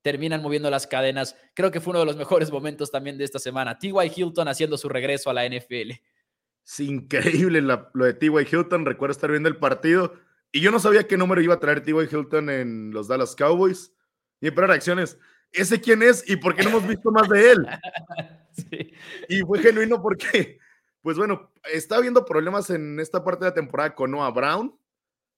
[0.00, 1.36] terminan moviendo las cadenas.
[1.52, 3.78] Creo que fue uno de los mejores momentos también de esta semana.
[3.78, 4.12] T.Y.
[4.16, 5.90] Hilton haciendo su regreso a la NFL.
[6.64, 8.46] Es increíble lo de T.Y.
[8.50, 8.86] Hilton.
[8.86, 10.14] Recuerdo estar viendo el partido
[10.52, 12.08] y yo no sabía qué número iba a traer T.Y.
[12.10, 13.92] Hilton en los Dallas Cowboys.
[14.40, 15.18] Y para reacciones,
[15.52, 17.66] ¿ese quién es y por qué no hemos visto más de él?
[19.28, 20.58] Y fue genuino porque
[21.02, 24.78] pues bueno, está habiendo problemas en esta parte de la temporada con Noah Brown.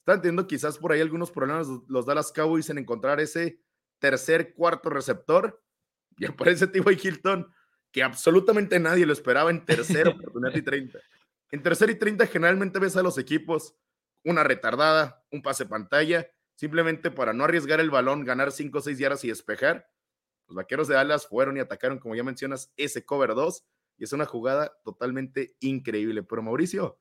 [0.01, 3.61] Está entiendo quizás por ahí algunos problemas los Dallas Cowboys en encontrar ese
[3.99, 5.63] tercer, cuarto receptor.
[6.19, 6.83] Y aparece T.Y.
[7.03, 7.51] Hilton,
[7.91, 10.99] que absolutamente nadie lo esperaba en tercera oportunidad y 30.
[11.53, 13.75] En tercera y 30 generalmente ves a los equipos
[14.23, 18.99] una retardada, un pase pantalla, simplemente para no arriesgar el balón, ganar 5 o 6
[18.99, 19.89] yardas y despejar.
[20.47, 23.65] Los vaqueros de Dallas fueron y atacaron, como ya mencionas, ese cover 2
[24.01, 26.23] y es una jugada totalmente increíble.
[26.23, 26.99] Pero Mauricio,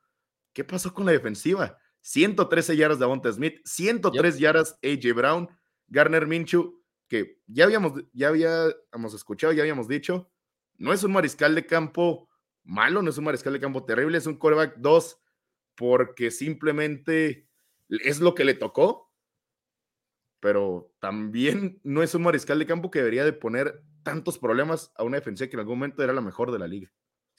[0.52, 1.78] ¿qué pasó con la defensiva?
[2.02, 5.50] 113 yardas de Avonta Smith, 103 yardas AJ Brown,
[5.88, 10.30] Garner Minshew, que ya habíamos, ya habíamos escuchado, ya habíamos dicho,
[10.78, 12.30] no es un mariscal de campo
[12.64, 15.22] malo, no es un mariscal de campo terrible, es un quarterback 2
[15.76, 17.48] porque simplemente
[17.88, 19.09] es lo que le tocó,
[20.40, 25.04] pero también no es un mariscal de campo que debería de poner tantos problemas a
[25.04, 26.92] una defensiva que en algún momento era la mejor de la liga.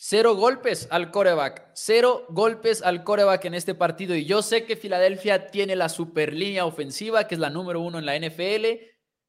[0.02, 4.14] Cero golpes al coreback, cero golpes al coreback en este partido.
[4.14, 7.98] Y yo sé que Filadelfia tiene la super línea ofensiva, que es la número uno
[7.98, 8.66] en la NFL,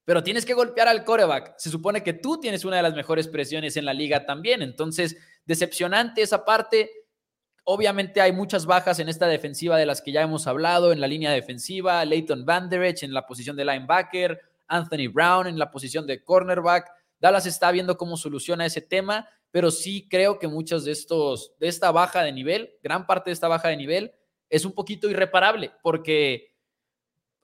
[0.06, 1.56] pero tienes que golpear al coreback.
[1.58, 4.62] Se supone que tú tienes una de las mejores presiones en la liga también.
[4.62, 6.90] Entonces, decepcionante esa parte.
[7.74, 11.08] Obviamente hay muchas bajas en esta defensiva de las que ya hemos hablado, en la
[11.08, 16.22] línea defensiva, Leighton Vanderich en la posición de linebacker, Anthony Brown en la posición de
[16.22, 16.92] cornerback.
[17.18, 21.70] Dallas está viendo cómo soluciona ese tema, pero sí creo que muchos de estos, de
[21.70, 24.12] esta baja de nivel, gran parte de esta baja de nivel,
[24.50, 26.54] es un poquito irreparable, porque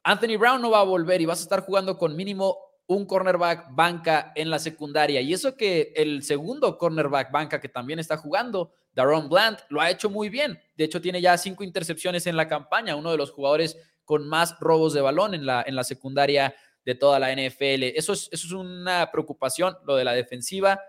[0.04, 3.74] Anthony Brown no va a volver y vas a estar jugando con mínimo un cornerback
[3.74, 5.22] banca en la secundaria.
[5.22, 9.92] Y eso que el segundo cornerback banca que también está jugando, Daron Bland, lo ha
[9.92, 10.60] hecho muy bien.
[10.76, 14.60] De hecho, tiene ya cinco intercepciones en la campaña, uno de los jugadores con más
[14.60, 17.94] robos de balón en la, en la secundaria de toda la NFL.
[17.96, 20.82] Eso es, eso es una preocupación, lo de la defensiva.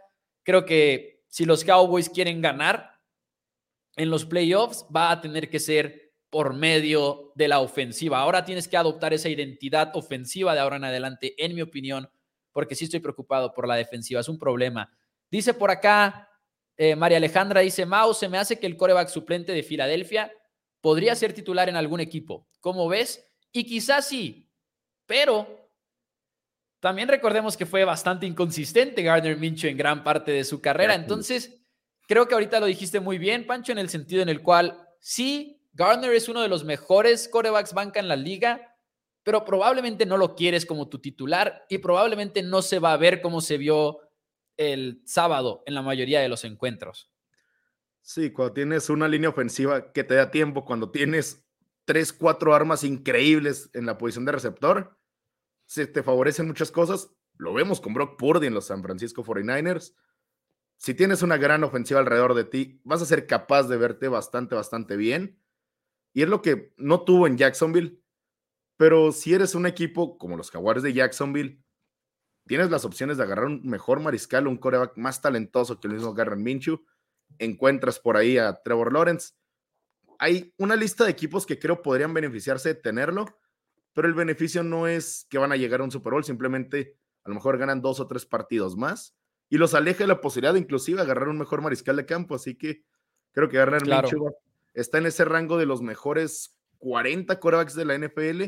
[0.42, 2.98] Creo que si los Cowboys quieren ganar
[3.94, 8.20] en los playoffs, va a tener que ser por medio de la ofensiva.
[8.20, 12.08] Ahora tienes que adoptar esa identidad ofensiva de ahora en adelante, en mi opinión,
[12.52, 14.22] porque sí estoy preocupado por la defensiva.
[14.22, 14.90] Es un problema.
[15.30, 16.27] Dice por acá,
[16.78, 20.32] eh, María Alejandra dice, Mau, se me hace que el coreback suplente de Filadelfia
[20.80, 22.48] podría ser titular en algún equipo.
[22.60, 23.28] ¿Cómo ves?
[23.50, 24.48] Y quizás sí,
[25.04, 25.70] pero
[26.78, 30.94] también recordemos que fue bastante inconsistente Gardner Minshew en gran parte de su carrera.
[30.94, 31.60] Entonces,
[32.06, 35.60] creo que ahorita lo dijiste muy bien, Pancho, en el sentido en el cual sí,
[35.72, 38.76] Gardner es uno de los mejores corebacks banca en la liga,
[39.24, 43.20] pero probablemente no lo quieres como tu titular y probablemente no se va a ver
[43.20, 44.07] como se vio
[44.58, 47.10] el sábado en la mayoría de los encuentros.
[48.02, 51.46] Sí, cuando tienes una línea ofensiva que te da tiempo, cuando tienes
[51.84, 54.98] tres, cuatro armas increíbles en la posición de receptor,
[55.64, 57.14] se te favorecen muchas cosas.
[57.36, 59.94] Lo vemos con Brock Purdy en los San Francisco 49ers.
[60.76, 64.54] Si tienes una gran ofensiva alrededor de ti, vas a ser capaz de verte bastante,
[64.54, 65.40] bastante bien.
[66.12, 68.00] Y es lo que no tuvo en Jacksonville.
[68.76, 71.62] Pero si eres un equipo como los Jaguares de Jacksonville,
[72.48, 76.14] tienes las opciones de agarrar un mejor mariscal, un coreback más talentoso que el mismo
[76.14, 76.84] Garren Minshew.
[77.38, 79.34] Encuentras por ahí a Trevor Lawrence.
[80.18, 83.26] Hay una lista de equipos que creo podrían beneficiarse de tenerlo,
[83.92, 87.28] pero el beneficio no es que van a llegar a un Super Bowl, simplemente a
[87.28, 89.14] lo mejor ganan dos o tres partidos más
[89.48, 92.34] y los aleja de la posibilidad de inclusive agarrar un mejor mariscal de campo.
[92.34, 92.84] Así que
[93.32, 94.34] creo que Garner Minshew
[94.74, 98.38] está en ese rango de los mejores 40 corebacks de la NFL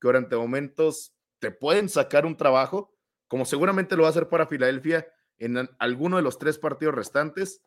[0.00, 2.94] que durante momentos te pueden sacar un trabajo,
[3.28, 5.06] como seguramente lo va a hacer para Filadelfia
[5.38, 7.62] en alguno de los tres partidos restantes,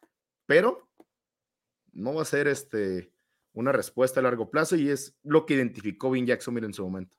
[0.45, 0.89] pero
[1.93, 3.14] no va a ser este,
[3.53, 7.16] una respuesta a largo plazo y es lo que identificó Vin Jacksonville en su momento.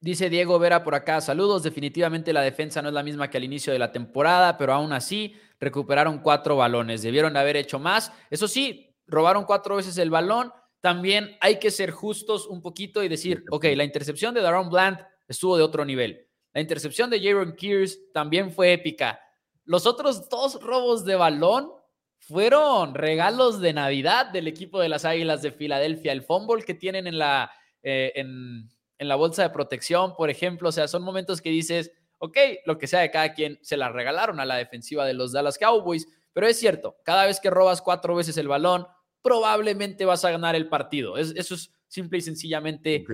[0.00, 3.44] Dice Diego Vera por acá, saludos, definitivamente la defensa no es la misma que al
[3.44, 8.12] inicio de la temporada, pero aún así recuperaron cuatro balones, debieron haber hecho más.
[8.30, 10.52] Eso sí, robaron cuatro veces el balón.
[10.80, 15.04] También hay que ser justos un poquito y decir, ok, la intercepción de Daron Bland
[15.26, 16.27] estuvo de otro nivel.
[16.58, 19.20] La intercepción de Jaron Kears también fue épica.
[19.64, 21.70] Los otros dos robos de balón
[22.18, 26.10] fueron regalos de Navidad del equipo de las Águilas de Filadelfia.
[26.10, 27.52] El fumble que tienen en la...
[27.84, 30.70] Eh, en, la bolsa de protección, por ejemplo.
[30.70, 32.36] O sea, son momentos que dices, ok,
[32.66, 35.58] lo que sea de cada quien, se la regalaron a la defensiva de los Dallas
[35.58, 36.08] Cowboys.
[36.32, 38.84] Pero es cierto, cada vez que robas cuatro veces el balón,
[39.22, 41.18] probablemente vas a ganar el partido.
[41.18, 43.04] eso es simple y sencillamente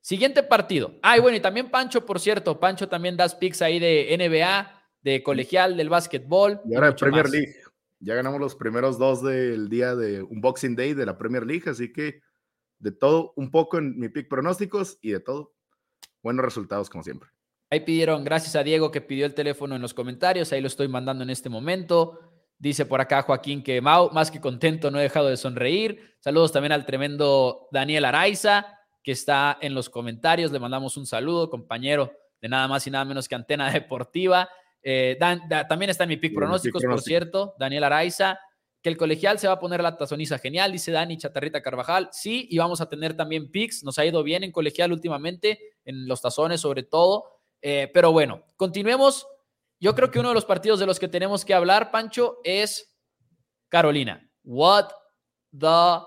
[0.00, 0.98] siguiente partido.
[1.02, 5.22] Ay, bueno, y también Pancho, por cierto, Pancho también das picks ahí de NBA de
[5.22, 6.60] colegial, del básquetbol.
[6.64, 7.54] Y ahora de Premier League.
[8.00, 11.70] Ya ganamos los primeros dos del día de un Boxing Day de la Premier League,
[11.70, 12.20] así que
[12.78, 15.54] de todo un poco en mi pick pronósticos y de todo
[16.20, 17.28] buenos resultados como siempre.
[17.70, 20.88] Ahí pidieron, gracias a Diego que pidió el teléfono en los comentarios, ahí lo estoy
[20.88, 22.31] mandando en este momento.
[22.62, 26.14] Dice por acá Joaquín que Mau, más que contento, no he dejado de sonreír.
[26.20, 30.52] Saludos también al tremendo Daniel Araiza, que está en los comentarios.
[30.52, 34.48] Le mandamos un saludo, compañero de nada más y nada menos que Antena Deportiva.
[34.80, 35.18] Eh,
[35.68, 38.38] también está en mi pick pronósticos, por cierto, Daniel Araiza,
[38.80, 42.10] que el colegial se va a poner la tazoniza genial, dice Dani Chatarrita Carvajal.
[42.12, 43.82] Sí, y vamos a tener también picks.
[43.82, 47.24] Nos ha ido bien en colegial últimamente, en los tazones sobre todo.
[47.60, 49.26] Eh, pero bueno, continuemos.
[49.82, 52.96] Yo creo que uno de los partidos de los que tenemos que hablar, Pancho, es
[53.68, 54.26] Carolina.
[54.44, 54.88] What
[55.58, 56.06] the...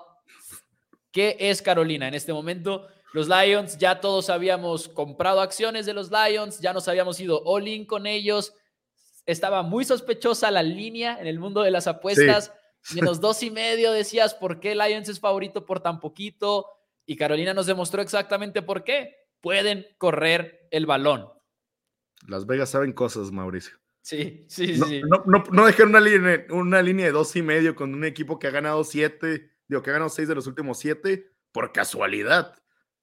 [1.11, 2.87] ¿Qué es Carolina en este momento?
[3.13, 7.85] Los Lions, ya todos habíamos comprado acciones de los Lions, ya nos habíamos ido all-in
[7.85, 8.53] con ellos
[9.25, 12.53] estaba muy sospechosa la línea en el mundo de las apuestas,
[12.93, 16.67] Menos dos y medio decías, ¿por qué Lions es favorito por tan poquito?
[17.07, 19.15] Y Carolina nos demostró exactamente por qué.
[19.41, 21.27] Pueden correr el balón.
[22.27, 23.77] Las Vegas saben cosas, Mauricio.
[24.01, 25.01] Sí, sí, no, sí.
[25.01, 28.37] No, no, no dejar una línea, una línea de dos y medio con un equipo
[28.37, 32.55] que ha ganado siete, digo, que ha ganado seis de los últimos siete, por casualidad.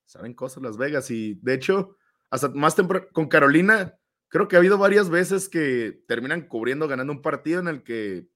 [0.05, 1.11] Saben cosas Las Vegas.
[1.11, 1.97] Y de hecho,
[2.31, 3.99] hasta más temprano, con Carolina,
[4.29, 8.29] creo que ha habido varias veces que terminan cubriendo, ganando un partido en el que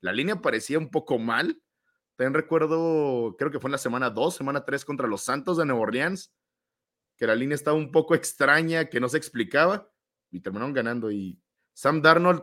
[0.00, 1.62] la línea parecía un poco mal.
[2.16, 5.66] También recuerdo, creo que fue en la semana 2, semana 3 contra los Santos de
[5.66, 6.34] Nueva Orleans,
[7.16, 9.88] que la línea estaba un poco extraña, que no se explicaba,
[10.30, 11.10] y terminaron ganando.
[11.10, 11.40] Y
[11.72, 12.42] Sam Darnold,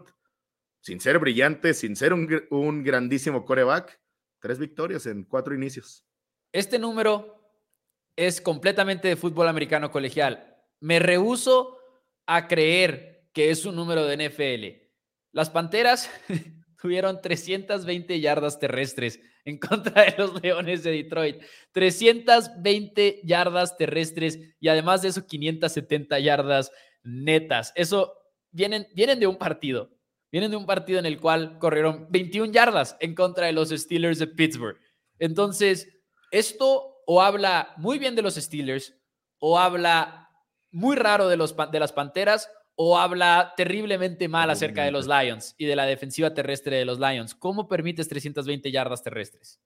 [0.79, 3.99] sin ser brillante, sin ser un, grandísimo coreback,
[4.39, 6.05] tres victorias en cuatro inicios.
[6.51, 7.41] Este número
[8.15, 10.55] es completamente de fútbol americano colegial.
[10.79, 11.77] Me rehuso
[12.25, 14.85] a creer que es un número de NFL.
[15.31, 16.09] Las Panteras
[16.81, 21.41] tuvieron 320 yardas terrestres en contra de los Leones de Detroit.
[21.71, 26.71] 320 yardas terrestres y además de eso 570 yardas
[27.05, 27.71] netas.
[27.75, 28.13] Eso
[28.51, 29.91] vienen, vienen de un partido.
[30.31, 34.19] Vienen de un partido en el cual corrieron 21 yardas en contra de los Steelers
[34.19, 34.77] de Pittsburgh.
[35.19, 35.87] Entonces,
[36.31, 38.95] esto o habla muy bien de los Steelers
[39.39, 40.29] o habla
[40.71, 45.55] muy raro de, los, de las Panteras o habla terriblemente mal acerca de los Lions
[45.57, 47.33] y de la defensiva terrestre de los Lions.
[47.33, 49.61] ¿Cómo permites 320 yardas terrestres?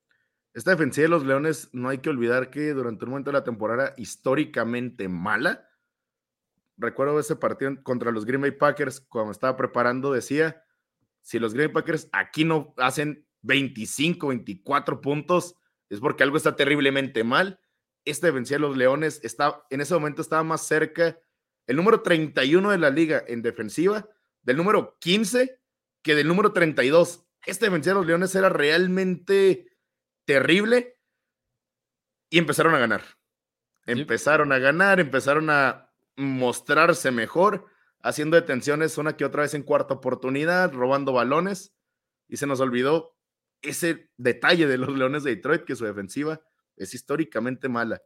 [0.54, 3.44] Esta defensiva de los Leones, no hay que olvidar que durante un momento de la
[3.44, 5.69] temporada históricamente mala,
[6.80, 10.64] recuerdo ese partido contra los Green Bay Packers, cuando estaba preparando, decía,
[11.22, 15.56] si los Green Bay Packers aquí no hacen 25, 24 puntos,
[15.90, 17.60] es porque algo está terriblemente mal.
[18.06, 21.20] Esta defensiva de los Leones está, en ese momento estaba más cerca
[21.68, 24.08] el número 31 de la liga en defensiva,
[24.42, 25.60] del número 15
[26.02, 27.26] que del número 32.
[27.46, 29.68] Este defensiva de los Leones era realmente
[30.26, 31.00] terrible
[32.30, 33.04] y empezaron a ganar.
[33.86, 35.89] Empezaron a ganar, empezaron a
[36.20, 37.66] mostrarse mejor,
[38.02, 41.74] haciendo detenciones una que otra vez en cuarta oportunidad, robando balones
[42.28, 43.16] y se nos olvidó
[43.62, 46.42] ese detalle de los Leones de Detroit, que su defensiva
[46.78, 48.02] es históricamente mala.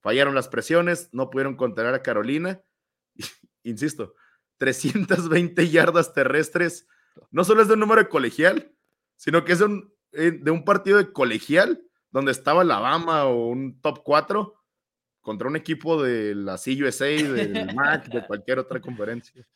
[0.00, 2.62] Fallaron las presiones, no pudieron contener a Carolina
[3.62, 4.14] insisto,
[4.58, 6.86] 320 yardas terrestres,
[7.30, 8.72] no solo es de un número de colegial,
[9.16, 13.80] sino que es un, eh, de un partido de colegial donde estaba Alabama o un
[13.80, 14.54] top 4
[15.28, 19.46] contra un equipo de la CUSA, del MAC, de cualquier otra conferencia.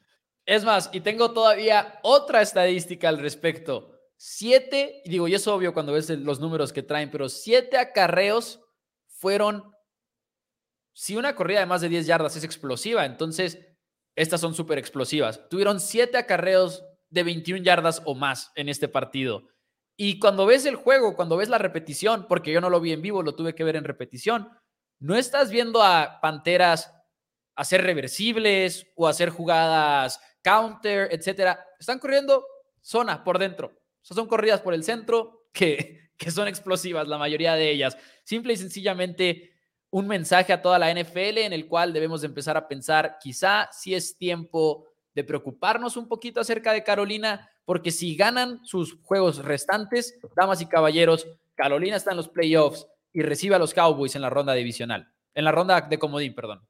[0.44, 3.98] Es más, y tengo todavía otra estadística al respecto.
[4.18, 8.60] Siete, y digo, y es obvio cuando ves los números que traen, pero siete acarreos
[9.06, 9.72] fueron
[10.92, 13.58] si una corrida de más de 10 yardas es explosiva, entonces
[14.14, 15.48] estas son súper explosivas.
[15.48, 19.48] Tuvieron 7 acarreos de 21 yardas o más en este partido.
[19.96, 23.00] Y cuando ves el juego, cuando ves la repetición, porque yo no lo vi en
[23.00, 24.50] vivo, lo tuve que ver en repetición,
[25.02, 26.94] no estás viendo a Panteras
[27.56, 31.66] hacer reversibles o hacer jugadas counter, etcétera.
[31.78, 32.46] Están corriendo
[32.80, 33.72] zona por dentro.
[34.00, 37.98] Son corridas por el centro que, que son explosivas, la mayoría de ellas.
[38.22, 39.50] Simple y sencillamente
[39.90, 43.68] un mensaje a toda la NFL en el cual debemos de empezar a pensar, quizá
[43.72, 49.44] si es tiempo de preocuparnos un poquito acerca de Carolina, porque si ganan sus juegos
[49.44, 51.26] restantes, damas y caballeros,
[51.56, 55.44] Carolina está en los playoffs y recibe a los Cowboys en la ronda divisional, en
[55.44, 56.66] la ronda de comodín, perdón.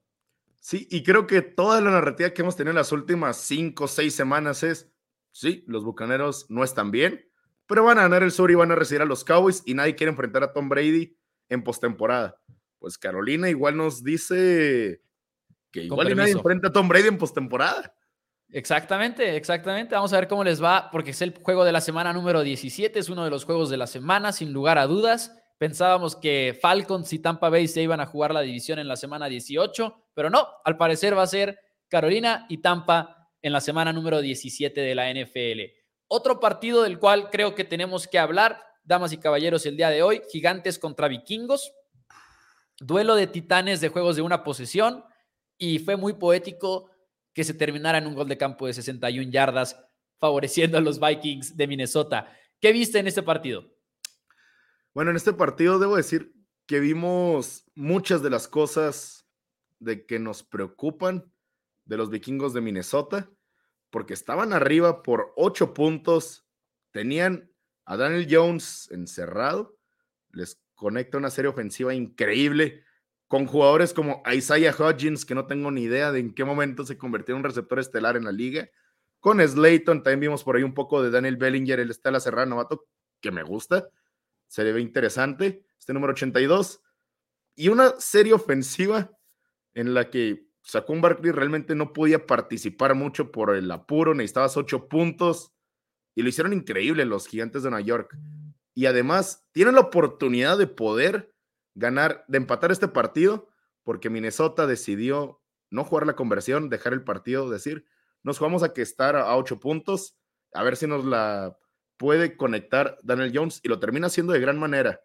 [0.60, 3.88] Sí, y creo que toda la narrativa que hemos tenido en las últimas cinco o
[3.88, 4.92] seis semanas es,
[5.32, 7.28] sí, los Bucaneros no están bien,
[7.66, 9.96] pero van a ganar el sur y van a recibir a los Cowboys y nadie
[9.96, 11.16] quiere enfrentar a Tom Brady
[11.48, 12.42] en postemporada
[12.82, 15.00] pues Carolina igual nos dice
[15.70, 17.94] que igual nadie enfrenta a Tom Brady en postemporada.
[18.50, 19.94] Exactamente, exactamente.
[19.94, 22.98] Vamos a ver cómo les va, porque es el juego de la semana número 17,
[22.98, 25.34] es uno de los juegos de la semana, sin lugar a dudas.
[25.62, 29.28] Pensábamos que Falcons y Tampa Bay se iban a jugar la división en la semana
[29.28, 31.56] 18, pero no, al parecer va a ser
[31.86, 35.60] Carolina y Tampa en la semana número 17 de la NFL.
[36.08, 40.02] Otro partido del cual creo que tenemos que hablar, damas y caballeros, el día de
[40.02, 41.72] hoy, Gigantes contra Vikingos.
[42.80, 45.04] Duelo de titanes de juegos de una posesión
[45.58, 46.90] y fue muy poético
[47.32, 49.80] que se terminara en un gol de campo de 61 yardas
[50.18, 52.36] favoreciendo a los Vikings de Minnesota.
[52.58, 53.71] ¿Qué viste en este partido?
[54.94, 56.34] Bueno, en este partido debo decir
[56.66, 59.26] que vimos muchas de las cosas
[59.78, 61.32] de que nos preocupan
[61.86, 63.30] de los vikingos de Minnesota,
[63.90, 66.46] porque estaban arriba por ocho puntos,
[66.90, 67.50] tenían
[67.84, 69.76] a Daniel Jones encerrado,
[70.30, 72.84] les conecta una serie ofensiva increíble
[73.28, 76.98] con jugadores como Isaiah Hodgins, que no tengo ni idea de en qué momento se
[76.98, 78.68] convirtió en un receptor estelar en la liga.
[79.20, 82.86] Con Slayton, también vimos por ahí un poco de Daniel Bellinger, el Estela Serrano novato,
[83.22, 83.88] que me gusta.
[84.52, 86.82] Se le ve interesante, este número 82.
[87.56, 89.10] Y una serie ofensiva
[89.72, 94.58] en la que sacó un Barkley realmente no podía participar mucho por el apuro, necesitabas
[94.58, 95.54] ocho puntos
[96.14, 98.14] y lo hicieron increíble los gigantes de Nueva York.
[98.74, 101.34] Y además tienen la oportunidad de poder
[101.74, 103.48] ganar, de empatar este partido,
[103.84, 105.40] porque Minnesota decidió
[105.70, 107.86] no jugar la conversión, dejar el partido, decir,
[108.22, 110.18] nos jugamos a que estar a ocho puntos,
[110.52, 111.56] a ver si nos la
[112.02, 115.00] puede conectar Daniel Jones y lo termina haciendo de gran manera.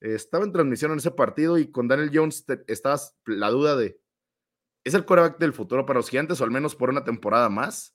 [0.00, 4.00] Estaba en transmisión en ese partido y con Daniel Jones estaba la duda de,
[4.82, 7.94] ¿es el coreback del futuro para los gigantes o al menos por una temporada más?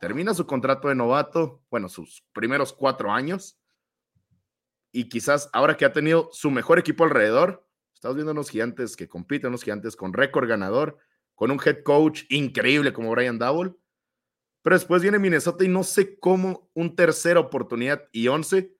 [0.00, 3.60] Termina su contrato de novato, bueno, sus primeros cuatro años.
[4.90, 9.10] Y quizás ahora que ha tenido su mejor equipo alrededor, estamos viendo unos gigantes que
[9.10, 10.96] compiten, unos gigantes con récord ganador,
[11.34, 13.74] con un head coach increíble como Brian Double.
[14.62, 18.76] Pero después viene Minnesota y no sé cómo un tercera oportunidad y once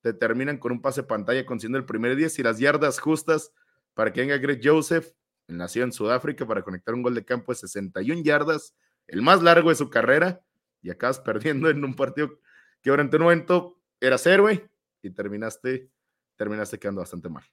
[0.00, 3.52] te terminan con un pase pantalla consiguiendo el primer 10 y las yardas justas
[3.94, 5.12] para que venga Greg Joseph,
[5.48, 8.74] nacido en Sudáfrica, para conectar un gol de campo de 61 yardas,
[9.06, 10.40] el más largo de su carrera,
[10.82, 12.38] y acabas perdiendo en un partido
[12.80, 14.70] que durante un momento eras héroe
[15.02, 15.90] y terminaste,
[16.36, 17.44] terminaste quedando bastante mal.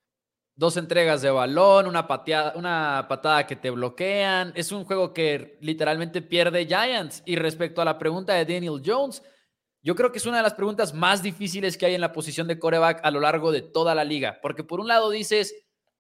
[0.58, 4.54] Dos entregas de balón, una, pateada, una patada que te bloquean.
[4.56, 7.24] Es un juego que literalmente pierde Giants.
[7.26, 9.22] Y respecto a la pregunta de Daniel Jones,
[9.82, 12.48] yo creo que es una de las preguntas más difíciles que hay en la posición
[12.48, 14.40] de coreback a lo largo de toda la liga.
[14.42, 15.54] Porque por un lado dices,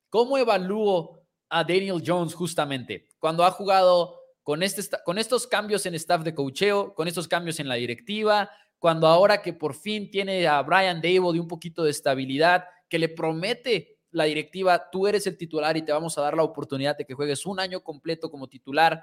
[0.09, 3.09] ¿cómo evalúo a Daniel Jones justamente?
[3.19, 7.59] Cuando ha jugado con, este, con estos cambios en staff de cocheo, con estos cambios
[7.59, 8.49] en la directiva,
[8.79, 12.99] cuando ahora que por fin tiene a Brian Dable de un poquito de estabilidad, que
[12.99, 16.97] le promete la directiva, tú eres el titular y te vamos a dar la oportunidad
[16.97, 19.01] de que juegues un año completo como titular,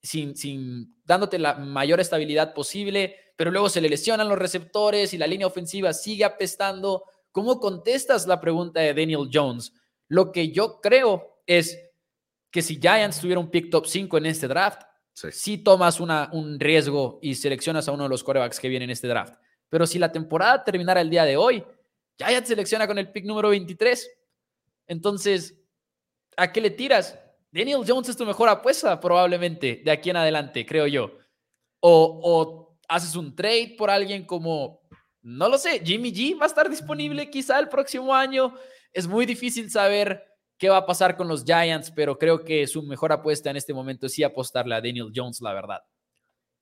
[0.00, 5.18] sin, sin dándote la mayor estabilidad posible, pero luego se le lesionan los receptores y
[5.18, 7.02] la línea ofensiva sigue apestando.
[7.32, 9.72] ¿Cómo contestas la pregunta de Daniel Jones?
[10.06, 11.76] Lo que yo creo es
[12.52, 14.82] que si Giants tuviera un pick top 5 en este draft,
[15.12, 18.92] si tomas una, un riesgo y seleccionas a uno de los corebacks que viene en
[18.92, 19.34] este draft.
[19.68, 21.64] Pero si la temporada terminara el día de hoy,
[22.18, 24.10] ya selecciona con el pick número 23.
[24.86, 25.54] Entonces,
[26.36, 27.18] ¿a qué le tiras?
[27.50, 31.18] Daniel Jones es tu mejor apuesta probablemente de aquí en adelante, creo yo.
[31.80, 34.80] O, o haces un trade por alguien como,
[35.22, 38.54] no lo sé, Jimmy G va a estar disponible quizá el próximo año.
[38.92, 40.24] Es muy difícil saber
[40.58, 43.74] qué va a pasar con los Giants, pero creo que su mejor apuesta en este
[43.74, 45.80] momento es sí apostarle a Daniel Jones, la verdad.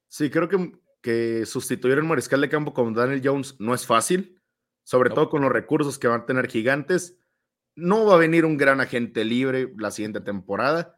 [0.09, 4.41] Sí, creo que, que sustituir el mariscal de campo con Daniel Jones no es fácil,
[4.85, 7.19] sobre todo con los recursos que van a tener gigantes.
[7.77, 10.97] No va a venir un gran agente libre la siguiente temporada.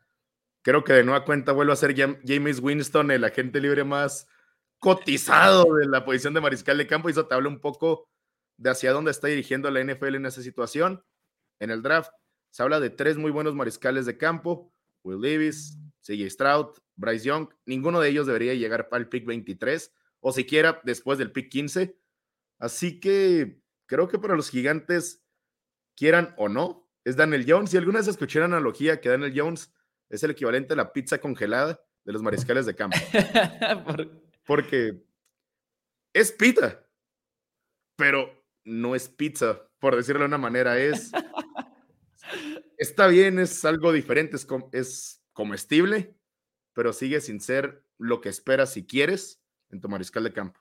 [0.63, 4.27] Creo que de nueva cuenta vuelve a ser James Winston el agente libre más
[4.79, 8.09] cotizado de la posición de mariscal de campo y eso te habla un poco
[8.59, 11.05] de hacia dónde está dirigiendo la NFL en esa situación.
[11.61, 12.11] En el draft
[12.51, 14.73] se habla de tres muy buenos mariscales de campo,
[15.03, 17.49] Will Davis, CJ Stroud, Bryce Young.
[17.65, 21.99] Ninguno de ellos debería llegar el pick 23 o siquiera después del pick 15.
[22.59, 25.23] Así que creo que para los gigantes,
[25.97, 27.71] quieran o no, es Daniel Jones.
[27.71, 29.73] Si alguna vez escuché la analogía que Daniel Jones
[30.09, 32.97] es el equivalente a la pizza congelada de los mariscales de campo.
[34.47, 35.03] Porque
[36.13, 36.87] es pizza,
[37.97, 41.11] pero no es pizza, por decirlo de una manera, es
[42.79, 46.17] está bien, es algo diferente, es, es comestible,
[46.73, 50.61] pero sigue sin ser lo que esperas si quieres en tu mariscal de campo.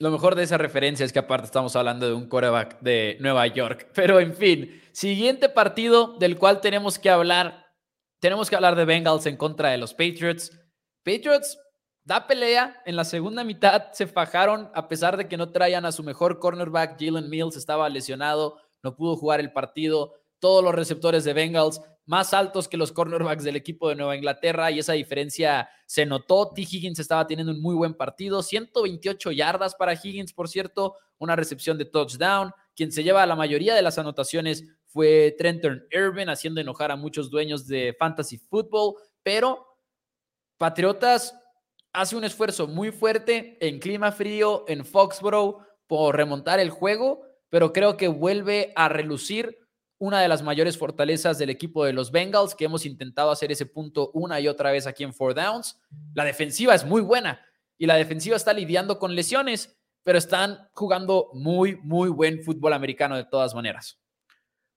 [0.00, 3.46] Lo mejor de esa referencia es que aparte estamos hablando de un coreback de Nueva
[3.48, 3.90] York.
[3.94, 7.66] Pero en fin, siguiente partido del cual tenemos que hablar.
[8.20, 10.52] Tenemos que hablar de Bengals en contra de los Patriots.
[11.04, 11.58] Patriots
[12.04, 12.80] da pelea.
[12.86, 16.38] En la segunda mitad se fajaron a pesar de que no traían a su mejor
[16.38, 16.96] cornerback.
[16.98, 22.32] Jalen Mills estaba lesionado, no pudo jugar el partido todos los receptores de Bengals más
[22.32, 26.50] altos que los cornerbacks del equipo de Nueva Inglaterra y esa diferencia se notó.
[26.54, 26.62] T.
[26.62, 31.76] Higgins estaba teniendo un muy buen partido, 128 yardas para Higgins, por cierto, una recepción
[31.76, 32.50] de touchdown.
[32.74, 37.28] Quien se lleva la mayoría de las anotaciones fue Trenton Irvin, haciendo enojar a muchos
[37.28, 39.66] dueños de fantasy football, pero
[40.56, 41.38] Patriotas
[41.92, 47.74] hace un esfuerzo muy fuerte en clima frío en Foxborough por remontar el juego, pero
[47.74, 49.58] creo que vuelve a relucir
[49.98, 53.66] una de las mayores fortalezas del equipo de los Bengals, que hemos intentado hacer ese
[53.66, 55.80] punto una y otra vez aquí en Four Downs.
[56.14, 57.44] La defensiva es muy buena
[57.76, 63.16] y la defensiva está lidiando con lesiones, pero están jugando muy, muy buen fútbol americano
[63.16, 64.00] de todas maneras.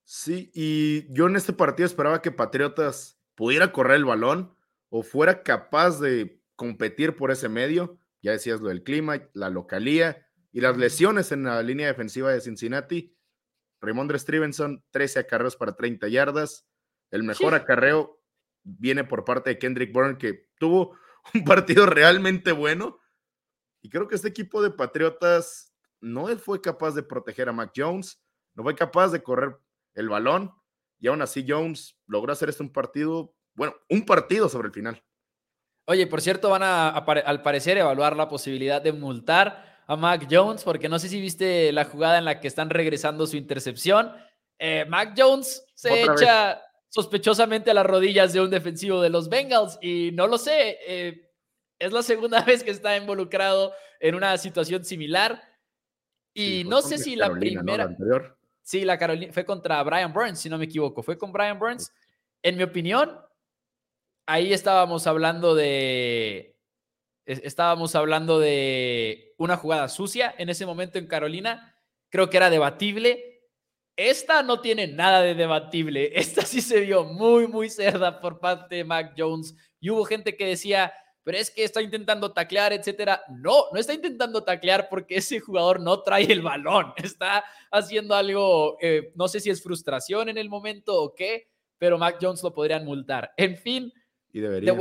[0.03, 4.55] Sí, y yo en este partido esperaba que Patriotas pudiera correr el balón
[4.89, 7.97] o fuera capaz de competir por ese medio.
[8.22, 12.41] Ya decías lo del clima, la localía y las lesiones en la línea defensiva de
[12.41, 13.15] Cincinnati
[13.82, 16.67] Raymond Stevenson, 13 acarreos para 30 yardas.
[17.09, 18.21] El mejor acarreo
[18.63, 20.97] viene por parte de Kendrick Bourne, que tuvo
[21.34, 22.99] un partido realmente bueno.
[23.82, 28.23] Y creo que este equipo de Patriotas no fue capaz de proteger a Mac Jones,
[28.53, 29.57] no fue capaz de correr
[29.95, 30.51] el balón.
[30.99, 35.03] Y aún así Jones logró hacer este un partido, bueno, un partido sobre el final.
[35.86, 40.63] Oye, por cierto, van a, al parecer evaluar la posibilidad de multar a Mac Jones,
[40.63, 44.13] porque no sé si viste la jugada en la que están regresando su intercepción.
[44.57, 49.77] Eh, Mac Jones se echa sospechosamente a las rodillas de un defensivo de los Bengals
[49.81, 51.29] y no lo sé, eh,
[51.77, 55.43] es la segunda vez que está involucrado en una situación similar.
[56.33, 57.93] Y no sé si la primera...
[58.63, 61.91] Sí, la Carolina fue contra Brian Burns, si no me equivoco, fue con Brian Burns.
[62.41, 63.19] En mi opinión,
[64.25, 66.51] ahí estábamos hablando de
[67.43, 71.75] estábamos hablando de una jugada sucia en ese momento en Carolina.
[72.09, 73.41] Creo que era debatible.
[73.95, 76.11] Esta no tiene nada de debatible.
[76.19, 79.55] Esta sí se vio muy, muy cerda por parte de Mac Jones.
[79.79, 83.21] Y hubo gente que decía, pero es que está intentando taclear, etcétera.
[83.29, 86.93] No, no está intentando taclear porque ese jugador no trae el balón.
[86.97, 91.97] Está haciendo algo, eh, no sé si es frustración en el momento o qué, pero
[91.97, 93.32] Mac Jones lo podrían multar.
[93.38, 93.93] En fin.
[94.34, 94.79] Y deberían.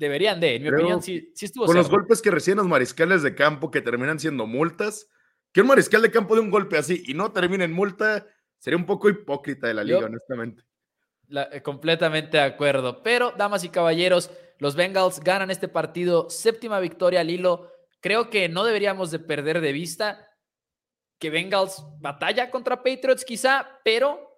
[0.00, 1.66] Deberían de, en mi opinión, sí, sí estuvo.
[1.66, 5.08] Con los golpes que reciben los mariscales de campo que terminan siendo multas,
[5.52, 8.26] que un mariscal de campo de un golpe así y no termine en multa,
[8.58, 10.64] sería un poco hipócrita de la liga, honestamente.
[11.28, 13.02] Eh, completamente de acuerdo.
[13.02, 17.70] Pero, damas y caballeros, los Bengals ganan este partido, séptima victoria al hilo.
[18.00, 20.26] Creo que no deberíamos de perder de vista
[21.18, 24.29] que Bengals batalla contra Patriots quizá, pero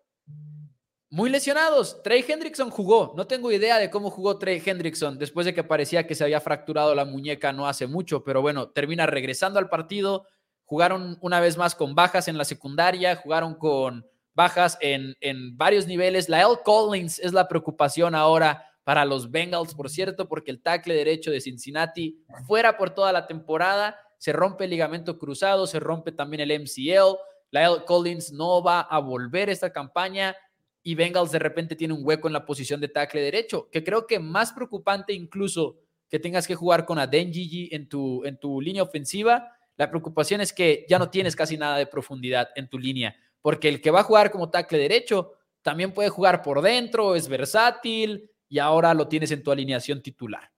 [1.12, 2.02] muy lesionados.
[2.02, 3.12] Trey Hendrickson jugó.
[3.14, 6.40] No tengo idea de cómo jugó Trey Hendrickson después de que parecía que se había
[6.40, 10.26] fracturado la muñeca no hace mucho, pero bueno, termina regresando al partido.
[10.64, 15.86] Jugaron una vez más con bajas en la secundaria, jugaron con bajas en, en varios
[15.86, 16.30] niveles.
[16.30, 16.60] La L.
[16.64, 21.42] Collins es la preocupación ahora para los Bengals, por cierto, porque el tackle derecho de
[21.42, 26.58] Cincinnati fuera por toda la temporada, se rompe el ligamento cruzado, se rompe también el
[26.62, 27.18] MCL.
[27.50, 27.84] La L.
[27.84, 30.34] Collins no va a volver esta campaña
[30.82, 34.06] y Bengals de repente tiene un hueco en la posición de tackle derecho, que creo
[34.06, 35.78] que más preocupante incluso
[36.08, 39.56] que tengas que jugar con Aden Gigi en tu, en tu línea ofensiva.
[39.76, 43.68] La preocupación es que ya no tienes casi nada de profundidad en tu línea porque
[43.68, 48.30] el que va a jugar como tackle derecho también puede jugar por dentro, es versátil
[48.48, 50.50] y ahora lo tienes en tu alineación titular.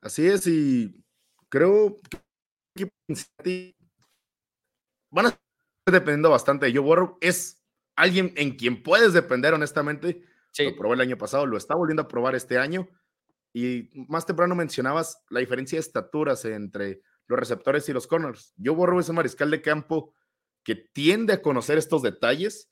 [0.00, 1.04] Así es, y
[1.48, 1.96] creo
[2.74, 2.90] que
[5.10, 5.40] van a estar
[5.86, 7.18] dependiendo bastante de Joe Burrow.
[7.20, 7.61] Es
[7.96, 10.22] alguien en quien puedes depender, honestamente.
[10.58, 12.88] Lo probó el año pasado, lo está volviendo a probar este año.
[13.54, 18.54] Y más temprano mencionabas la diferencia de estaturas entre los receptores y los corners.
[18.62, 20.14] Joe Burrow es un mariscal de campo
[20.64, 22.70] que tiende a conocer estos detalles,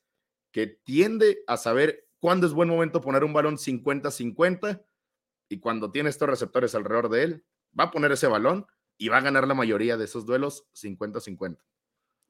[0.53, 4.85] que tiende a saber cuándo es buen momento poner un balón 50-50
[5.49, 7.45] y cuando tiene estos receptores alrededor de él,
[7.79, 8.66] va a poner ese balón
[8.97, 11.59] y va a ganar la mayoría de esos duelos 50-50.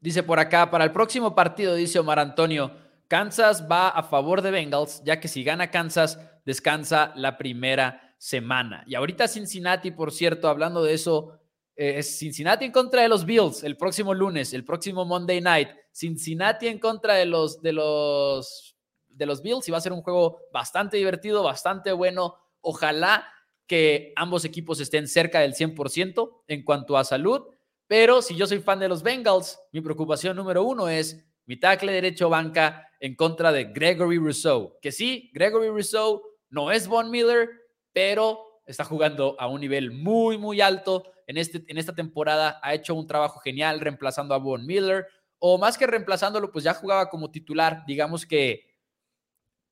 [0.01, 2.73] Dice por acá, para el próximo partido, dice Omar Antonio,
[3.09, 8.85] Kansas va a favor de Bengals, ya que si gana Kansas, descansa la primera semana.
[8.87, 11.41] Y ahorita Cincinnati, por cierto, hablando de eso,
[11.77, 15.69] eh, es Cincinnati en contra de los Bills el próximo lunes, el próximo Monday night.
[15.93, 18.77] Cincinnati en contra de los, de los,
[19.09, 22.37] de los Bills y va a ser un juego bastante divertido, bastante bueno.
[22.61, 23.27] Ojalá
[23.67, 27.47] que ambos equipos estén cerca del 100% en cuanto a salud.
[27.91, 31.91] Pero si yo soy fan de los Bengals, mi preocupación número uno es mi tackle
[31.91, 34.79] derecho banca en contra de Gregory Rousseau.
[34.81, 37.51] Que sí, Gregory Rousseau no es Von Miller,
[37.93, 42.75] pero está jugando a un nivel muy, muy alto en, este, en esta temporada ha
[42.75, 45.09] hecho un trabajo genial reemplazando a Von Miller,
[45.41, 48.69] o más que reemplazándolo, pues ya jugaba como titular, digamos que,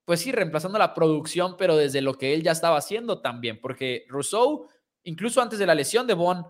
[0.05, 4.07] pues sí, reemplazando la producción, pero desde lo que él ya estaba haciendo también, porque
[4.09, 4.67] Rousseau,
[5.05, 6.45] incluso antes de la lesión de Von,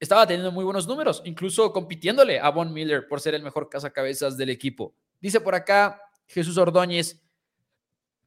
[0.00, 4.36] estaba teniendo muy buenos números, incluso compitiéndole a Von Miller por ser el mejor cazacabezas
[4.36, 4.94] del equipo.
[5.20, 7.22] Dice por acá Jesús Ordóñez,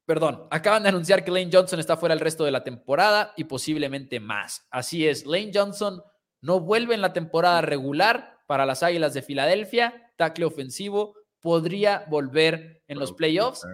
[0.06, 3.46] Perdón, acaban de anunciar que Lane Johnson está fuera el resto de la temporada y
[3.46, 4.68] posiblemente más.
[4.70, 6.02] Así es, Lane Johnson
[6.42, 12.84] no vuelve en la temporada regular para las Águilas de Filadelfia, tackle ofensivo, podría volver
[12.88, 13.66] en los playoffs.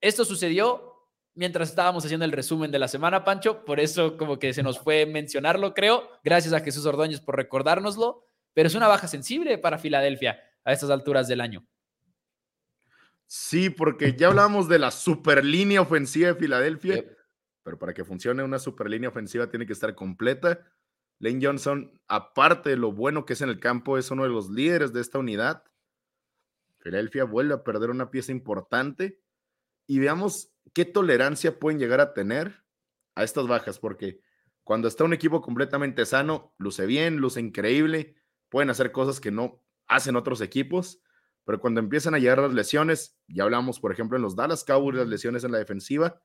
[0.00, 0.93] Esto sucedió
[1.34, 4.78] mientras estábamos haciendo el resumen de la semana, Pancho, por eso como que se nos
[4.78, 6.08] fue mencionarlo, creo.
[6.22, 10.90] Gracias a Jesús Ordóñez por recordárnoslo, pero es una baja sensible para Filadelfia a estas
[10.90, 11.66] alturas del año.
[13.26, 17.04] Sí, porque ya hablamos de la super línea ofensiva de Filadelfia,
[17.62, 20.60] pero para que funcione una super línea ofensiva tiene que estar completa.
[21.18, 24.50] Lane Johnson, aparte de lo bueno que es en el campo, es uno de los
[24.50, 25.64] líderes de esta unidad.
[26.78, 29.20] Filadelfia vuelve a perder una pieza importante
[29.86, 32.64] y veamos qué tolerancia pueden llegar a tener
[33.14, 34.20] a estas bajas, porque
[34.62, 38.16] cuando está un equipo completamente sano, luce bien, luce increíble,
[38.48, 41.00] pueden hacer cosas que no hacen otros equipos,
[41.44, 44.96] pero cuando empiezan a llegar las lesiones, ya hablamos, por ejemplo, en los Dallas Cowboys,
[44.96, 46.22] las lesiones en la defensiva,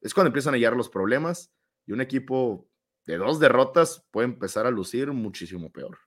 [0.00, 1.52] es cuando empiezan a llegar los problemas
[1.86, 2.68] y un equipo
[3.06, 5.98] de dos derrotas puede empezar a lucir muchísimo peor.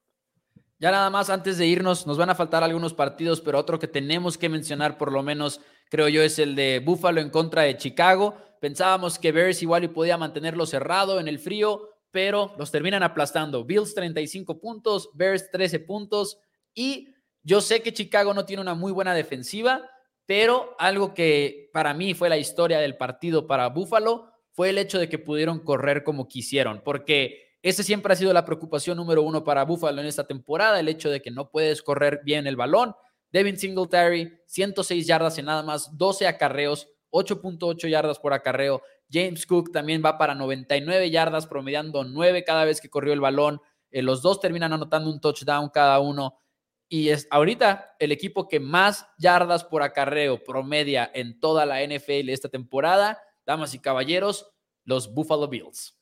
[0.80, 3.88] Ya nada más antes de irnos, nos van a faltar algunos partidos, pero otro que
[3.88, 7.78] tenemos que mencionar por lo menos, creo yo, es el de Buffalo en contra de
[7.78, 8.38] Chicago.
[8.60, 13.66] Pensábamos que Bears igual y podía mantenerlo cerrado en el frío, pero los terminan aplastando.
[13.66, 16.38] Bills 35 puntos, Bears 13 puntos
[16.74, 17.10] y
[17.44, 19.90] yo sé que Chicago no tiene una muy buena defensiva,
[20.26, 25.00] pero algo que para mí fue la historia del partido para Buffalo fue el hecho
[25.00, 29.44] de que pudieron correr como quisieron, porque ese siempre ha sido la preocupación número uno
[29.44, 32.94] para Buffalo en esta temporada, el hecho de que no puedes correr bien el balón.
[33.34, 38.82] Devin Singletary, 106 yardas en nada más, 12 acarreos, 8.8 yardas por acarreo.
[39.12, 43.60] James Cook también va para 99 yardas, promediando 9 cada vez que corrió el balón.
[43.90, 46.40] Eh, los dos terminan anotando un touchdown cada uno
[46.88, 52.30] y es ahorita el equipo que más yardas por acarreo promedia en toda la NFL
[52.30, 54.54] esta temporada, damas y caballeros,
[54.86, 56.00] los Buffalo Bills.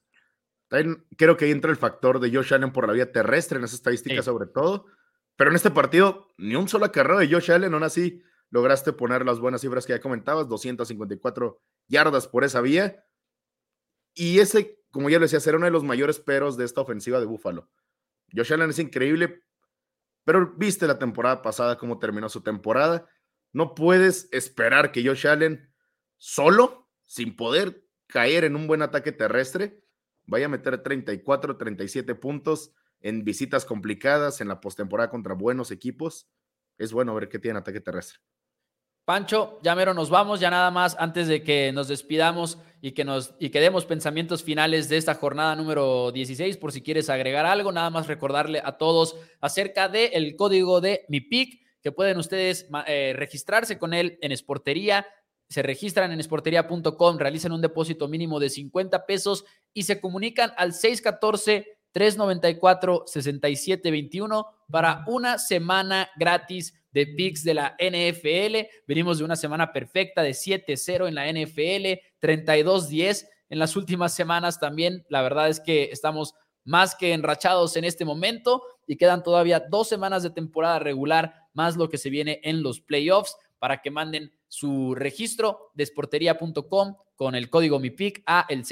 [0.68, 3.76] También creo que entra el factor de Josh Allen por la vía terrestre en esa
[3.78, 4.86] estadística sobre todo,
[5.42, 8.22] pero en este partido ni un solo acarreo de Josh Allen, aún así
[8.52, 13.04] lograste poner las buenas cifras que ya comentabas, 254 yardas por esa vía.
[14.14, 17.20] Y ese, como ya lo decía, será uno de los mayores peros de esta ofensiva
[17.20, 17.72] de Buffalo.
[18.32, 19.42] Josh Allen es increíble,
[20.26, 23.10] pero viste la temporada pasada cómo terminó su temporada.
[23.52, 25.74] No puedes esperar que Josh Allen
[26.18, 29.84] solo, sin poder caer en un buen ataque terrestre,
[30.28, 36.28] vaya a meter 34, 37 puntos en visitas complicadas, en la postemporada contra buenos equipos.
[36.78, 38.20] Es bueno ver qué tiene ataque terrestre.
[39.04, 43.04] Pancho, ya mero nos vamos, ya nada más antes de que nos despidamos y que
[43.04, 47.48] nos y que demos pensamientos finales de esta jornada número 16, por si quieres agregar
[47.48, 52.20] algo, nada más recordarle a todos acerca del el código de mi pick, que pueden
[52.20, 55.08] ustedes eh, registrarse con él en Esportería,
[55.50, 59.44] se registran en esportería.com, realizan un depósito mínimo de 50 pesos
[59.74, 67.76] y se comunican al 614 394 6721 para una semana gratis de picks de la
[67.80, 68.68] NFL.
[68.88, 74.60] Venimos de una semana perfecta de 7-0 en la NFL, 32-10 en las últimas semanas
[74.60, 75.06] también.
[75.10, 79.90] La verdad es que estamos más que enrachados en este momento y quedan todavía dos
[79.90, 84.32] semanas de temporada regular, más lo que se viene en los playoffs, para que manden
[84.48, 88.66] su registro de esportería.com con el código MIPIC a el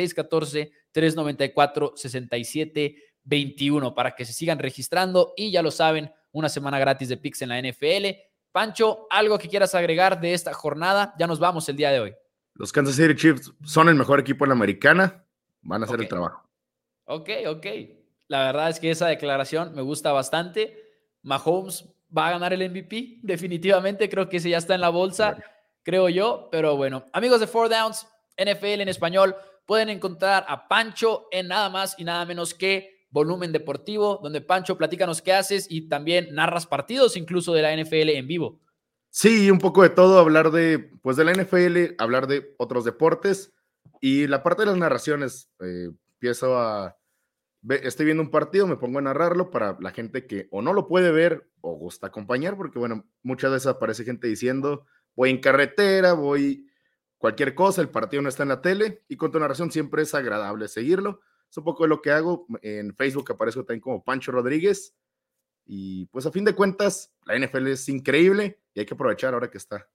[3.30, 7.42] 614-394-6721 para que se sigan registrando y ya lo saben, una semana gratis de picks
[7.42, 8.20] en la NFL.
[8.52, 11.14] Pancho, algo que quieras agregar de esta jornada.
[11.20, 12.16] Ya nos vamos el día de hoy.
[12.56, 15.24] Los Kansas City Chiefs son el mejor equipo en la americana.
[15.62, 16.50] Van a hacer el trabajo.
[17.06, 17.66] Ok, ok.
[18.28, 20.78] La verdad es que esa declaración me gusta bastante.
[21.22, 24.10] Mahomes va a ganar el MVP, definitivamente.
[24.10, 25.38] Creo que ese ya está en la bolsa,
[25.84, 26.50] creo yo.
[26.52, 28.08] Pero bueno, amigos de Four Downs,
[28.38, 33.52] NFL en español, pueden encontrar a Pancho en nada más y nada menos que Volumen
[33.52, 38.28] Deportivo, donde Pancho, platícanos qué haces y también narras partidos incluso de la NFL en
[38.28, 38.60] vivo.
[39.10, 43.54] Sí, un poco de todo, hablar de, pues de la NFL, hablar de otros deportes
[44.02, 45.50] y la parte de las narraciones.
[45.60, 46.98] Eh, empiezo a,
[47.68, 50.88] estoy viendo un partido, me pongo a narrarlo para la gente que o no lo
[50.88, 54.86] puede ver o gusta acompañar, porque bueno, muchas veces aparece gente diciendo,
[55.16, 56.68] voy en carretera, voy
[57.18, 60.14] cualquier cosa, el partido no está en la tele y con tu narración siempre es
[60.14, 61.22] agradable seguirlo.
[61.50, 62.46] Es un poco de lo que hago.
[62.62, 64.96] En Facebook aparezco también como Pancho Rodríguez.
[65.66, 69.50] Y pues a fin de cuentas, la NFL es increíble y hay que aprovechar ahora
[69.50, 69.88] que está.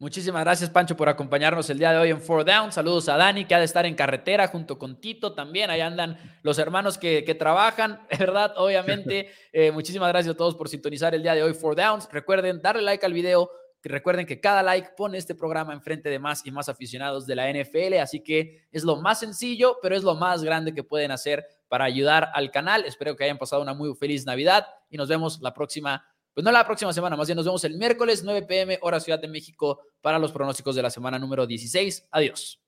[0.00, 2.70] Muchísimas gracias, Pancho, por acompañarnos el día de hoy en Four Down.
[2.70, 5.70] Saludos a Dani, que ha de estar en carretera junto con Tito también.
[5.70, 8.54] Ahí andan los hermanos que, que trabajan, ¿verdad?
[8.56, 9.30] Obviamente.
[9.50, 12.06] Eh, muchísimas gracias a todos por sintonizar el día de hoy Four Downs.
[12.12, 13.50] Recuerden darle like al video,
[13.82, 17.50] recuerden que cada like pone este programa enfrente de más y más aficionados de la
[17.50, 21.46] NFL, así que es lo más sencillo, pero es lo más grande que pueden hacer
[21.68, 22.84] para ayudar al canal.
[22.84, 26.04] Espero que hayan pasado una muy feliz Navidad y nos vemos la próxima,
[26.34, 29.18] pues no la próxima semana, más bien nos vemos el miércoles 9 pm hora Ciudad
[29.18, 32.08] de México para los pronósticos de la semana número 16.
[32.10, 32.67] Adiós.